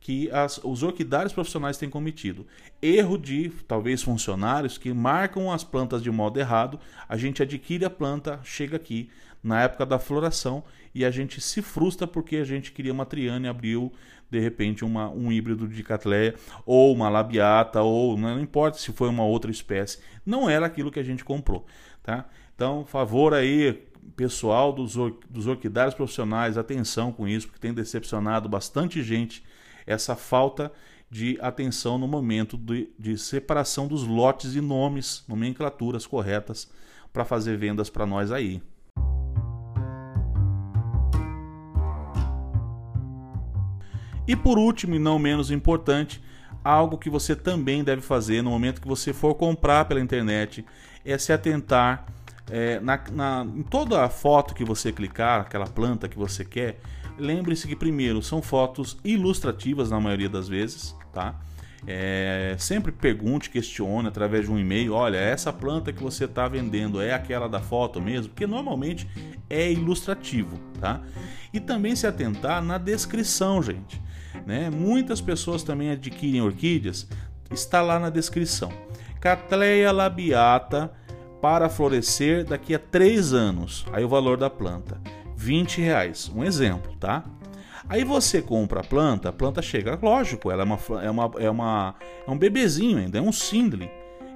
que 0.00 0.30
as, 0.30 0.58
os 0.62 0.82
orquidários 0.82 1.32
profissionais 1.32 1.76
têm 1.76 1.90
cometido. 1.90 2.46
Erro 2.80 3.18
de, 3.18 3.50
talvez, 3.66 4.02
funcionários 4.02 4.78
que 4.78 4.92
marcam 4.92 5.52
as 5.52 5.64
plantas 5.64 6.02
de 6.02 6.10
modo 6.10 6.38
errado, 6.38 6.78
a 7.08 7.16
gente 7.16 7.42
adquire 7.42 7.84
a 7.84 7.90
planta, 7.90 8.40
chega 8.44 8.76
aqui 8.76 9.10
na 9.42 9.62
época 9.62 9.84
da 9.84 9.98
floração 9.98 10.64
e 10.94 11.04
a 11.04 11.10
gente 11.10 11.40
se 11.40 11.62
frustra 11.62 12.06
porque 12.06 12.36
a 12.36 12.44
gente 12.44 12.72
queria 12.72 12.92
uma 12.92 13.06
triane 13.06 13.46
e 13.46 13.48
abriu, 13.48 13.92
de 14.30 14.38
repente, 14.38 14.84
uma, 14.84 15.08
um 15.10 15.30
híbrido 15.30 15.66
de 15.68 15.82
catleia 15.82 16.34
ou 16.64 16.92
uma 16.92 17.08
labiata, 17.08 17.82
ou 17.82 18.16
não 18.16 18.40
importa 18.40 18.78
se 18.78 18.92
foi 18.92 19.08
uma 19.08 19.24
outra 19.24 19.50
espécie, 19.50 19.98
não 20.24 20.48
era 20.48 20.66
aquilo 20.66 20.90
que 20.90 21.00
a 21.00 21.04
gente 21.04 21.24
comprou. 21.24 21.66
Tá? 22.02 22.28
Então, 22.54 22.84
favor 22.84 23.34
aí, 23.34 23.86
pessoal 24.16 24.72
dos, 24.72 24.96
or, 24.96 25.18
dos 25.28 25.46
orquidários 25.46 25.94
profissionais, 25.94 26.58
atenção 26.58 27.12
com 27.12 27.28
isso, 27.28 27.46
porque 27.46 27.60
tem 27.60 27.72
decepcionado 27.72 28.48
bastante 28.48 29.02
gente 29.02 29.42
essa 29.88 30.14
falta 30.14 30.70
de 31.10 31.38
atenção 31.40 31.96
no 31.96 32.06
momento 32.06 32.56
de, 32.58 32.90
de 32.98 33.16
separação 33.16 33.88
dos 33.88 34.06
lotes 34.06 34.54
e 34.54 34.60
nomes, 34.60 35.24
nomenclaturas 35.26 36.06
corretas 36.06 36.70
para 37.12 37.24
fazer 37.24 37.56
vendas 37.56 37.88
para 37.88 38.04
nós 38.04 38.30
aí. 38.30 38.62
E 44.26 44.36
por 44.36 44.58
último, 44.58 44.94
e 44.94 44.98
não 44.98 45.18
menos 45.18 45.50
importante, 45.50 46.22
algo 46.62 46.98
que 46.98 47.08
você 47.08 47.34
também 47.34 47.82
deve 47.82 48.02
fazer 48.02 48.42
no 48.42 48.50
momento 48.50 48.82
que 48.82 48.86
você 48.86 49.14
for 49.14 49.34
comprar 49.34 49.86
pela 49.86 50.00
internet 50.00 50.66
é 51.02 51.16
se 51.16 51.32
atentar 51.32 52.04
é, 52.50 52.78
na, 52.80 53.02
na, 53.10 53.46
em 53.56 53.62
toda 53.62 54.04
a 54.04 54.10
foto 54.10 54.54
que 54.54 54.64
você 54.64 54.92
clicar, 54.92 55.40
aquela 55.40 55.66
planta 55.66 56.08
que 56.08 56.18
você 56.18 56.44
quer, 56.44 56.78
lembre-se 57.18 57.66
que 57.66 57.76
primeiro 57.76 58.22
são 58.22 58.40
fotos 58.40 58.96
ilustrativas 59.04 59.90
na 59.90 60.00
maioria 60.00 60.28
das 60.28 60.48
vezes, 60.48 60.94
tá? 61.12 61.38
É, 61.86 62.56
sempre 62.58 62.90
pergunte, 62.90 63.50
questione 63.50 64.08
através 64.08 64.46
de 64.46 64.50
um 64.50 64.58
e-mail. 64.58 64.94
Olha, 64.94 65.16
essa 65.16 65.52
planta 65.52 65.92
que 65.92 66.02
você 66.02 66.24
está 66.24 66.48
vendendo 66.48 67.00
é 67.00 67.12
aquela 67.12 67.48
da 67.48 67.60
foto 67.60 68.00
mesmo? 68.00 68.30
Porque 68.30 68.46
normalmente 68.46 69.08
é 69.48 69.70
ilustrativo, 69.70 70.58
tá? 70.80 71.00
E 71.52 71.60
também 71.60 71.94
se 71.94 72.06
atentar 72.06 72.62
na 72.62 72.78
descrição, 72.78 73.62
gente. 73.62 74.00
Né? 74.46 74.70
Muitas 74.70 75.20
pessoas 75.20 75.62
também 75.62 75.90
adquirem 75.90 76.42
orquídeas, 76.42 77.08
está 77.50 77.80
lá 77.80 77.98
na 77.98 78.10
descrição. 78.10 78.72
Catleia 79.20 79.92
labiata 79.92 80.92
para 81.40 81.68
florescer 81.68 82.44
daqui 82.44 82.74
a 82.74 82.78
3 82.78 83.32
anos. 83.32 83.86
Aí 83.92 84.04
o 84.04 84.08
valor 84.08 84.36
da 84.36 84.50
planta. 84.50 85.00
20 85.38 85.80
reais. 85.80 86.30
Um 86.34 86.42
exemplo, 86.42 86.92
tá? 86.98 87.24
Aí 87.88 88.04
você 88.04 88.42
compra 88.42 88.80
a 88.80 88.84
planta, 88.84 89.28
a 89.28 89.32
planta 89.32 89.62
chega, 89.62 89.96
lógico, 90.02 90.50
ela 90.50 90.62
é, 90.62 90.64
uma, 90.64 90.78
é, 91.00 91.10
uma, 91.10 91.30
é, 91.38 91.50
uma, 91.50 91.94
é 92.26 92.30
um 92.30 92.36
bebezinho 92.36 92.98
ainda, 92.98 93.18
é 93.18 93.22
um 93.22 93.30
sindle. 93.30 93.88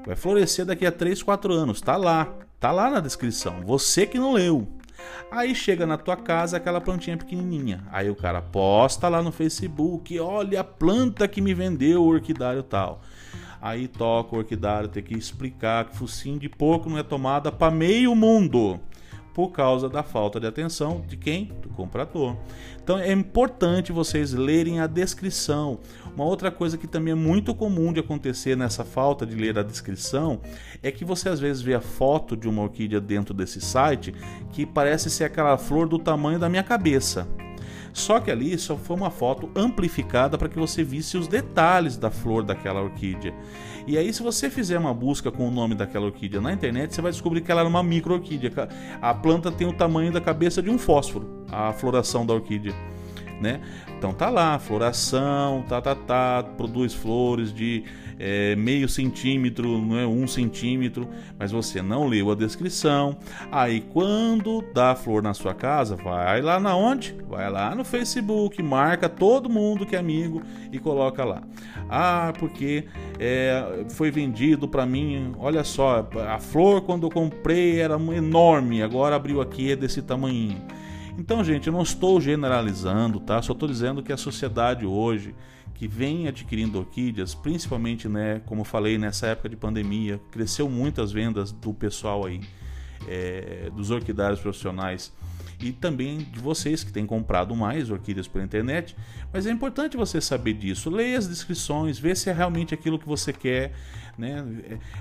Vai 0.06 0.14
florescer 0.14 0.64
daqui 0.64 0.86
a 0.86 0.92
3, 0.92 1.22
4 1.22 1.52
anos. 1.52 1.80
Tá 1.80 1.96
lá, 1.96 2.32
tá 2.58 2.70
lá 2.70 2.88
na 2.88 3.00
descrição. 3.00 3.62
Você 3.64 4.06
que 4.06 4.18
não 4.18 4.32
leu. 4.32 4.66
Aí 5.30 5.54
chega 5.54 5.84
na 5.84 5.98
tua 5.98 6.16
casa 6.16 6.56
aquela 6.56 6.80
plantinha 6.80 7.16
pequenininha. 7.16 7.84
Aí 7.90 8.08
o 8.08 8.14
cara 8.14 8.40
posta 8.40 9.08
lá 9.08 9.20
no 9.20 9.32
Facebook, 9.32 10.18
olha 10.20 10.60
a 10.60 10.64
planta 10.64 11.26
que 11.26 11.40
me 11.40 11.52
vendeu 11.52 12.02
o 12.02 12.08
orquidário 12.08 12.62
tal. 12.62 13.02
Aí 13.60 13.88
toca 13.88 14.36
o 14.36 14.38
orquidário, 14.38 14.88
tem 14.88 15.02
que 15.02 15.14
explicar 15.14 15.84
que 15.86 15.96
focinho 15.96 16.38
de 16.38 16.48
porco 16.48 16.88
não 16.88 16.98
é 16.98 17.02
tomada 17.02 17.50
para 17.50 17.72
meio 17.72 18.14
mundo 18.14 18.80
por 19.34 19.50
causa 19.50 19.88
da 19.88 20.02
falta 20.02 20.38
de 20.38 20.46
atenção 20.46 21.02
de 21.06 21.16
quem? 21.16 21.46
Do 21.62 21.68
comprador. 21.70 22.36
Então 22.82 22.98
é 22.98 23.12
importante 23.12 23.92
vocês 23.92 24.32
lerem 24.32 24.80
a 24.80 24.86
descrição. 24.86 25.78
Uma 26.14 26.24
outra 26.24 26.50
coisa 26.50 26.76
que 26.76 26.86
também 26.86 27.12
é 27.12 27.16
muito 27.16 27.54
comum 27.54 27.92
de 27.92 28.00
acontecer 28.00 28.56
nessa 28.56 28.84
falta 28.84 29.24
de 29.24 29.34
ler 29.34 29.58
a 29.58 29.62
descrição 29.62 30.40
é 30.82 30.90
que 30.90 31.04
você 31.04 31.28
às 31.28 31.40
vezes 31.40 31.62
vê 31.62 31.74
a 31.74 31.80
foto 31.80 32.36
de 32.36 32.48
uma 32.48 32.62
orquídea 32.62 33.00
dentro 33.00 33.32
desse 33.32 33.60
site 33.60 34.14
que 34.50 34.66
parece 34.66 35.08
ser 35.08 35.24
aquela 35.24 35.56
flor 35.56 35.88
do 35.88 35.98
tamanho 35.98 36.38
da 36.38 36.48
minha 36.48 36.62
cabeça. 36.62 37.26
Só 37.92 38.18
que 38.20 38.30
ali 38.30 38.56
só 38.58 38.76
foi 38.76 38.96
uma 38.96 39.10
foto 39.10 39.50
amplificada 39.54 40.38
para 40.38 40.48
que 40.48 40.58
você 40.58 40.82
visse 40.82 41.16
os 41.18 41.28
detalhes 41.28 41.96
da 41.96 42.10
flor 42.10 42.42
daquela 42.42 42.80
orquídea. 42.80 43.34
E 43.86 43.98
aí, 43.98 44.12
se 44.12 44.22
você 44.22 44.48
fizer 44.48 44.78
uma 44.78 44.94
busca 44.94 45.30
com 45.30 45.46
o 45.46 45.50
nome 45.50 45.74
daquela 45.74 46.06
orquídea 46.06 46.40
na 46.40 46.52
internet, 46.52 46.94
você 46.94 47.02
vai 47.02 47.10
descobrir 47.10 47.40
que 47.40 47.50
ela 47.50 47.60
era 47.60 47.68
uma 47.68 47.82
micro 47.82 48.14
orquídea. 48.14 48.52
A 49.00 49.12
planta 49.12 49.50
tem 49.50 49.66
o 49.66 49.72
tamanho 49.72 50.12
da 50.12 50.20
cabeça 50.20 50.62
de 50.62 50.70
um 50.70 50.78
fósforo, 50.78 51.44
a 51.50 51.72
floração 51.72 52.24
da 52.24 52.32
orquídea. 52.32 52.74
Né? 53.40 53.60
Então 53.98 54.12
tá 54.12 54.28
lá, 54.28 54.58
floração, 54.58 55.64
tá, 55.68 55.80
tá, 55.80 55.94
tá, 55.94 56.42
produz 56.56 56.92
flores 56.92 57.52
de 57.52 57.84
é, 58.18 58.54
meio 58.54 58.88
centímetro, 58.88 59.80
não 59.80 59.98
é 59.98 60.06
um 60.06 60.26
centímetro, 60.26 61.08
mas 61.38 61.50
você 61.50 61.82
não 61.82 62.06
leu 62.06 62.30
a 62.30 62.34
descrição. 62.34 63.16
Aí 63.50 63.80
quando 63.80 64.64
dá 64.72 64.94
flor 64.94 65.22
na 65.22 65.34
sua 65.34 65.54
casa, 65.54 65.96
vai 65.96 66.40
lá 66.40 66.60
na 66.60 66.76
onde? 66.76 67.16
Vai 67.28 67.50
lá 67.50 67.74
no 67.74 67.84
Facebook, 67.84 68.62
marca 68.62 69.08
todo 69.08 69.50
mundo 69.50 69.84
que 69.84 69.96
é 69.96 69.98
amigo 69.98 70.42
e 70.70 70.78
coloca 70.78 71.24
lá. 71.24 71.42
Ah, 71.88 72.32
porque 72.38 72.84
é, 73.18 73.84
foi 73.90 74.10
vendido 74.10 74.68
para 74.68 74.86
mim. 74.86 75.34
Olha 75.38 75.64
só, 75.64 76.08
a 76.28 76.38
flor 76.38 76.82
quando 76.82 77.06
eu 77.06 77.10
comprei 77.10 77.80
era 77.80 77.94
enorme, 77.94 78.82
agora 78.82 79.16
abriu 79.16 79.40
aqui 79.40 79.72
é 79.72 79.76
desse 79.76 80.00
tamanho. 80.00 80.60
Então, 81.18 81.44
gente, 81.44 81.66
eu 81.66 81.72
não 81.72 81.82
estou 81.82 82.20
generalizando, 82.20 83.20
tá? 83.20 83.40
Só 83.42 83.52
estou 83.52 83.68
dizendo 83.68 84.02
que 84.02 84.12
a 84.12 84.16
sociedade 84.16 84.86
hoje 84.86 85.34
que 85.74 85.88
vem 85.88 86.28
adquirindo 86.28 86.78
orquídeas, 86.78 87.34
principalmente, 87.34 88.08
né, 88.08 88.40
como 88.46 88.64
falei, 88.64 88.98
nessa 88.98 89.26
época 89.26 89.48
de 89.48 89.56
pandemia, 89.56 90.20
cresceu 90.30 90.68
muito 90.68 91.02
as 91.02 91.10
vendas 91.10 91.50
do 91.50 91.74
pessoal 91.74 92.24
aí, 92.24 92.40
é, 93.08 93.68
dos 93.74 93.90
orquidários 93.90 94.40
profissionais 94.40 95.12
e 95.62 95.72
também 95.72 96.18
de 96.18 96.40
vocês 96.40 96.82
que 96.82 96.92
têm 96.92 97.06
comprado 97.06 97.54
mais 97.54 97.90
orquídeas 97.90 98.26
pela 98.26 98.44
internet. 98.44 98.96
Mas 99.32 99.46
é 99.46 99.50
importante 99.50 99.96
você 99.96 100.20
saber 100.20 100.54
disso. 100.54 100.90
Leia 100.90 101.16
as 101.16 101.28
descrições, 101.28 101.98
vê 101.98 102.14
se 102.14 102.28
é 102.28 102.32
realmente 102.32 102.74
aquilo 102.74 102.98
que 102.98 103.06
você 103.06 103.32
quer. 103.32 103.72
Né? 104.18 104.44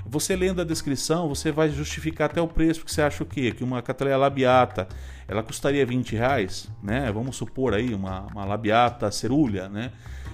Você 0.06 0.36
lendo 0.36 0.62
a 0.62 0.63
descrição, 0.63 1.28
você 1.28 1.52
vai 1.52 1.69
justificar 1.69 2.30
até 2.30 2.41
o 2.41 2.47
preço, 2.47 2.80
porque 2.80 2.93
você 2.93 3.02
acha 3.02 3.24
o 3.24 3.26
quê? 3.26 3.52
Que 3.52 3.63
uma 3.63 3.82
cataleia 3.82 4.17
labiata 4.17 4.88
ela 5.28 5.41
custaria 5.41 5.86
20 5.86 6.15
reais, 6.15 6.69
né? 6.84 7.10
Vamos 7.12 7.38
supor 7.38 7.74
aí 7.74 7.93
uma, 7.93 8.28
uma 8.28 8.43
labiata 8.43 9.10
cerulha, 9.12 9.69
né? 9.69 9.91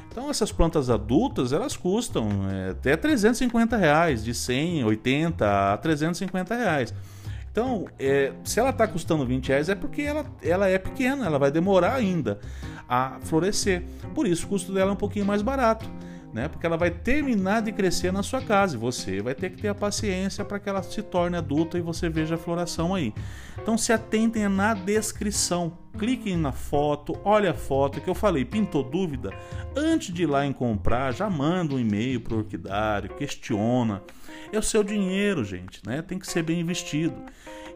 Então 0.10 0.32
essas 0.32 0.52
plantas 0.52 0.90
adultas 0.90 1.54
elas 1.54 1.78
custam 1.78 2.50
é, 2.50 2.72
até 2.72 2.98
350 2.98 3.78
reais, 3.78 4.24
de 4.24 4.34
100, 4.34 4.84
80 4.84 5.74
a 5.74 5.78
350 5.78 6.56
reais. 6.56 6.94
Então, 7.52 7.88
é, 7.98 8.32
se 8.44 8.60
ela 8.60 8.70
está 8.70 8.88
custando 8.88 9.26
20 9.26 9.48
reais 9.48 9.70
é 9.70 9.76
porque 9.76 10.02
ela, 10.02 10.26
ela 10.42 10.68
é 10.68 10.78
pequena, 10.78 11.26
ela 11.26 11.40
vai 11.40 11.52
demorar 11.52 11.96
ainda 11.96 12.40
a 12.88 13.18
florescer. 13.22 13.84
Por 14.14 14.28
isso 14.28 14.46
o 14.46 14.50
custo 14.50 14.72
dela 14.72 14.92
é 14.92 14.94
um 14.94 14.98
pouquinho 14.98 15.26
mais 15.26 15.42
barato 15.42 15.90
né? 16.38 16.48
Porque 16.48 16.68
ela 16.68 16.78
vai 16.78 16.92
terminar 16.92 17.64
de 17.64 17.72
crescer 17.72 18.14
na 18.14 18.22
sua 18.22 18.40
casa 18.40 18.76
e 18.76 18.80
você 18.80 19.24
vai 19.24 19.34
ter 19.34 19.50
que 19.50 19.58
ter 19.60 19.70
a 19.70 19.76
paciência 19.76 20.46
para 20.46 20.60
que 20.60 20.70
ela 20.70 20.84
se 20.84 21.02
torne 21.02 21.36
adulta 21.36 21.80
e 21.80 21.82
você 21.82 22.10
veja 22.10 22.36
a 22.36 22.38
floração 22.38 22.94
aí. 22.94 23.12
Então 23.60 23.76
se 23.76 23.92
atentem 23.92 24.48
na 24.48 24.76
descrição, 24.76 25.76
cliquem 25.98 26.38
na 26.38 26.52
foto, 26.52 27.20
olha 27.26 27.50
a 27.50 27.54
foto 27.56 28.00
que 28.00 28.08
eu 28.08 28.14
falei, 28.14 28.46
pintou 28.46 28.84
dúvida? 28.84 29.32
Antes 29.76 30.14
de 30.14 30.24
ir 30.24 30.28
lá 30.28 30.46
em 30.46 30.54
comprar, 30.54 31.12
já 31.12 31.28
manda 31.28 31.74
um 31.74 31.80
e-mail 31.80 32.22
para 32.22 32.36
o 32.36 32.38
orquidário, 32.38 33.16
questiona. 33.16 34.04
É 34.52 34.60
o 34.60 34.64
seu 34.64 34.84
dinheiro, 34.84 35.44
gente, 35.44 35.82
né? 35.88 36.04
Tem 36.04 36.20
que 36.20 36.28
ser 36.28 36.44
bem 36.44 36.60
investido. 36.60 37.16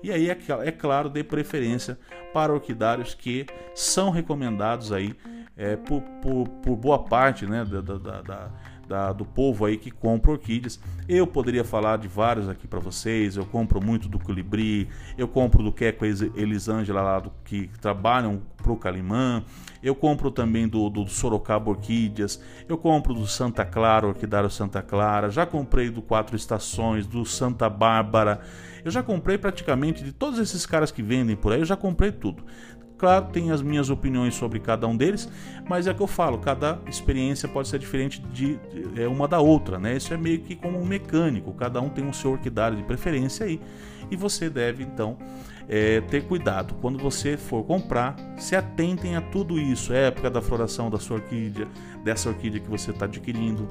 E 0.04 0.12
aí, 0.12 0.30
é, 0.30 0.38
é 0.66 0.72
claro, 0.72 1.10
dê 1.10 1.24
preferência 1.24 1.98
para 2.32 2.54
orquidários 2.54 3.16
que 3.16 3.48
são 3.74 4.12
recomendados 4.12 4.92
aí 4.92 5.16
é, 5.62 5.76
por, 5.76 6.02
por, 6.24 6.48
por, 6.48 6.76
boa 6.76 6.98
parte 6.98 7.46
né, 7.46 7.64
da, 7.64 7.82
da, 7.82 8.22
da, 8.22 8.52
da, 8.88 9.14
do 9.14 9.24
povo 9.24 9.66
aí 9.66 9.78
que 9.78 9.92
compra 9.92 10.32
orquídeas. 10.32 10.80
Eu 11.08 11.28
poderia 11.28 11.64
falar 11.64 12.00
de 12.00 12.08
vários 12.08 12.50
aqui 12.50 12.68
para 12.68 12.80
vocês. 12.80 13.38
Eu 13.38 13.46
compro 13.46 13.80
muito 13.80 14.10
do 14.10 14.18
Colibri, 14.18 14.90
eu 15.16 15.28
compro 15.28 15.62
do 15.62 15.72
Queco 15.72 16.04
Elisângela 16.04 17.04
lá 17.04 17.20
do, 17.20 17.32
que 17.46 17.70
trabalham 17.80 18.42
pro 18.58 18.76
Calimã. 18.76 19.44
Eu 19.84 19.94
compro 19.94 20.32
também 20.32 20.68
do, 20.68 20.90
do 20.90 21.08
Sorocaba 21.08 21.70
Orquídeas. 21.70 22.42
Eu 22.68 22.78
compro 22.78 23.14
do 23.14 23.28
Santa 23.28 23.64
Clara, 23.64 24.08
Orquidário 24.08 24.50
Santa 24.50 24.82
Clara. 24.82 25.30
Já 25.30 25.46
comprei 25.46 25.92
do 25.92 26.02
Quatro 26.02 26.36
Estações, 26.36 27.06
do 27.06 27.24
Santa 27.24 27.70
Bárbara. 27.70 28.42
Eu 28.84 28.90
já 28.90 29.04
comprei 29.04 29.38
praticamente 29.38 30.04
de 30.04 30.12
todos 30.12 30.40
esses 30.40 30.66
caras 30.66 30.92
que 30.92 31.04
vendem 31.04 31.36
por 31.36 31.54
aí. 31.54 31.60
Eu 31.60 31.66
já 31.66 31.78
comprei 31.78 32.12
tudo. 32.12 32.44
Claro, 33.02 33.30
tem 33.34 33.50
as 33.50 33.64
minhas 33.64 33.90
opiniões 33.90 34.36
sobre 34.36 34.60
cada 34.60 34.86
um 34.86 34.96
deles, 34.96 35.28
mas 35.68 35.88
é 35.88 35.94
que 35.94 36.02
eu 36.02 36.06
falo, 36.06 36.38
cada 36.38 36.78
experiência 36.86 37.50
pode 37.50 37.68
ser 37.68 37.80
diferente 37.80 38.22
de, 38.22 38.58
de 38.58 39.02
é 39.02 39.08
uma 39.08 39.28
da 39.28 39.40
outra, 39.40 39.80
né? 39.80 39.98
Isso 39.98 40.14
é 40.14 40.18
meio 40.18 40.38
que 40.42 40.56
como 40.56 40.80
um 40.80 40.86
mecânico, 40.86 41.52
cada 41.52 41.82
um 41.82 41.90
tem 41.90 42.06
um 42.06 42.14
seu 42.14 42.34
orquidário 42.34 42.78
de 42.78 42.84
preferência 42.84 43.48
aí, 43.48 43.60
e 44.12 44.16
você 44.16 44.52
deve 44.52 44.84
então 44.84 45.18
é, 45.68 46.02
ter 46.02 46.26
cuidado 46.26 46.76
quando 46.76 47.00
você 47.00 47.38
for 47.38 47.64
comprar, 47.64 48.16
se 48.38 48.56
atentem 48.56 49.16
a 49.16 49.22
tudo 49.22 49.60
isso, 49.60 49.92
é 49.92 50.10
época 50.10 50.30
da 50.30 50.40
floração 50.40 50.88
da 50.88 51.00
sua 51.00 51.18
orquídea, 51.18 51.68
dessa 52.04 52.30
orquídea 52.30 52.60
que 52.60 52.70
você 52.70 52.92
está 52.92 53.06
adquirindo, 53.06 53.68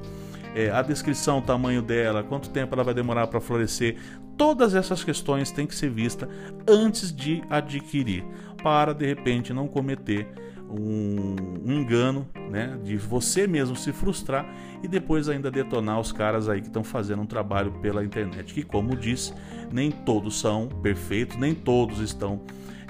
é, 0.53 0.69
a 0.69 0.81
descrição, 0.81 1.39
o 1.39 1.41
tamanho 1.41 1.81
dela, 1.81 2.21
quanto 2.21 2.49
tempo 2.49 2.75
ela 2.75 2.83
vai 2.83 2.93
demorar 2.93 3.27
para 3.27 3.39
florescer, 3.39 3.95
todas 4.35 4.75
essas 4.75 5.03
questões 5.03 5.51
têm 5.51 5.67
que 5.67 5.75
ser 5.75 5.89
vistas 5.89 6.27
antes 6.67 7.15
de 7.15 7.43
adquirir 7.49 8.25
para 8.63 8.93
de 8.93 9.05
repente 9.05 9.53
não 9.53 9.67
cometer 9.67 10.27
um, 10.69 11.35
um, 11.65 11.81
engano, 11.81 12.27
né, 12.49 12.77
de 12.83 12.95
você 12.95 13.45
mesmo 13.45 13.75
se 13.75 13.91
frustrar 13.91 14.45
e 14.81 14.87
depois 14.87 15.27
ainda 15.27 15.51
detonar 15.51 15.99
os 15.99 16.11
caras 16.11 16.47
aí 16.47 16.61
que 16.61 16.67
estão 16.67 16.83
fazendo 16.83 17.21
um 17.21 17.25
trabalho 17.25 17.73
pela 17.81 18.03
internet, 18.03 18.53
que 18.53 18.63
como 18.63 18.95
disse, 18.95 19.33
nem 19.71 19.91
todos 19.91 20.39
são 20.39 20.67
perfeitos, 20.67 21.37
nem 21.37 21.53
todos 21.53 21.99
estão 21.99 22.41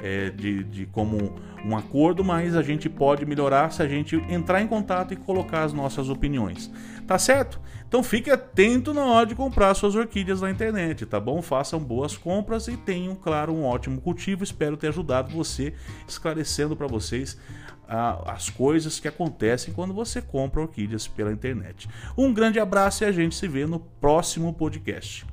é, 0.02 0.30
de, 0.30 0.64
de 0.64 0.86
como 0.88 1.36
um 1.64 1.78
acordo, 1.78 2.24
mas 2.24 2.56
a 2.56 2.62
gente 2.62 2.90
pode 2.90 3.26
melhorar 3.26 3.72
se 3.72 3.82
a 3.82 3.88
gente 3.88 4.16
entrar 4.30 4.62
em 4.62 4.68
contato 4.68 5.14
e 5.14 5.18
colocar 5.18 5.64
as 5.64 5.74
nossas 5.74 6.10
opiniões. 6.10 6.72
Tá 7.08 7.20
certo? 7.20 7.60
Então 7.88 8.02
fique 8.02 8.32
atento 8.32 8.94
na 8.94 9.06
hora 9.06 9.26
de 9.26 9.36
comprar 9.36 9.74
suas 9.74 9.96
orquídeas 9.96 10.42
na 10.42 10.50
internet, 10.50 11.06
tá 11.06 11.20
bom? 11.20 11.42
Façam 11.42 11.80
boas 11.80 12.16
compras 12.16 12.68
e 12.68 12.78
tenham, 12.78 13.16
claro, 13.16 13.54
um 13.54 13.66
ótimo 13.66 14.00
cultivo. 14.00 14.44
Espero 14.44 14.78
ter 14.78 14.88
ajudado 14.88 15.30
você, 15.30 15.74
esclarecendo 16.08 16.76
para 16.76 16.88
vocês 16.88 17.38
ah, 17.88 18.32
as 18.32 18.50
coisas 18.50 18.98
que 19.00 19.10
acontecem 19.10 19.74
quando 19.74 19.94
você 19.94 20.22
compra 20.22 20.62
orquídeas 20.62 21.06
pela 21.06 21.34
internet. 21.34 21.90
Um 22.18 22.34
grande 22.34 22.60
abraço 22.60 23.04
e 23.04 23.08
a 23.08 23.12
gente 23.12 23.36
se 23.36 23.48
vê 23.48 23.66
no 23.66 23.80
próximo 23.80 24.54
podcast. 24.54 25.26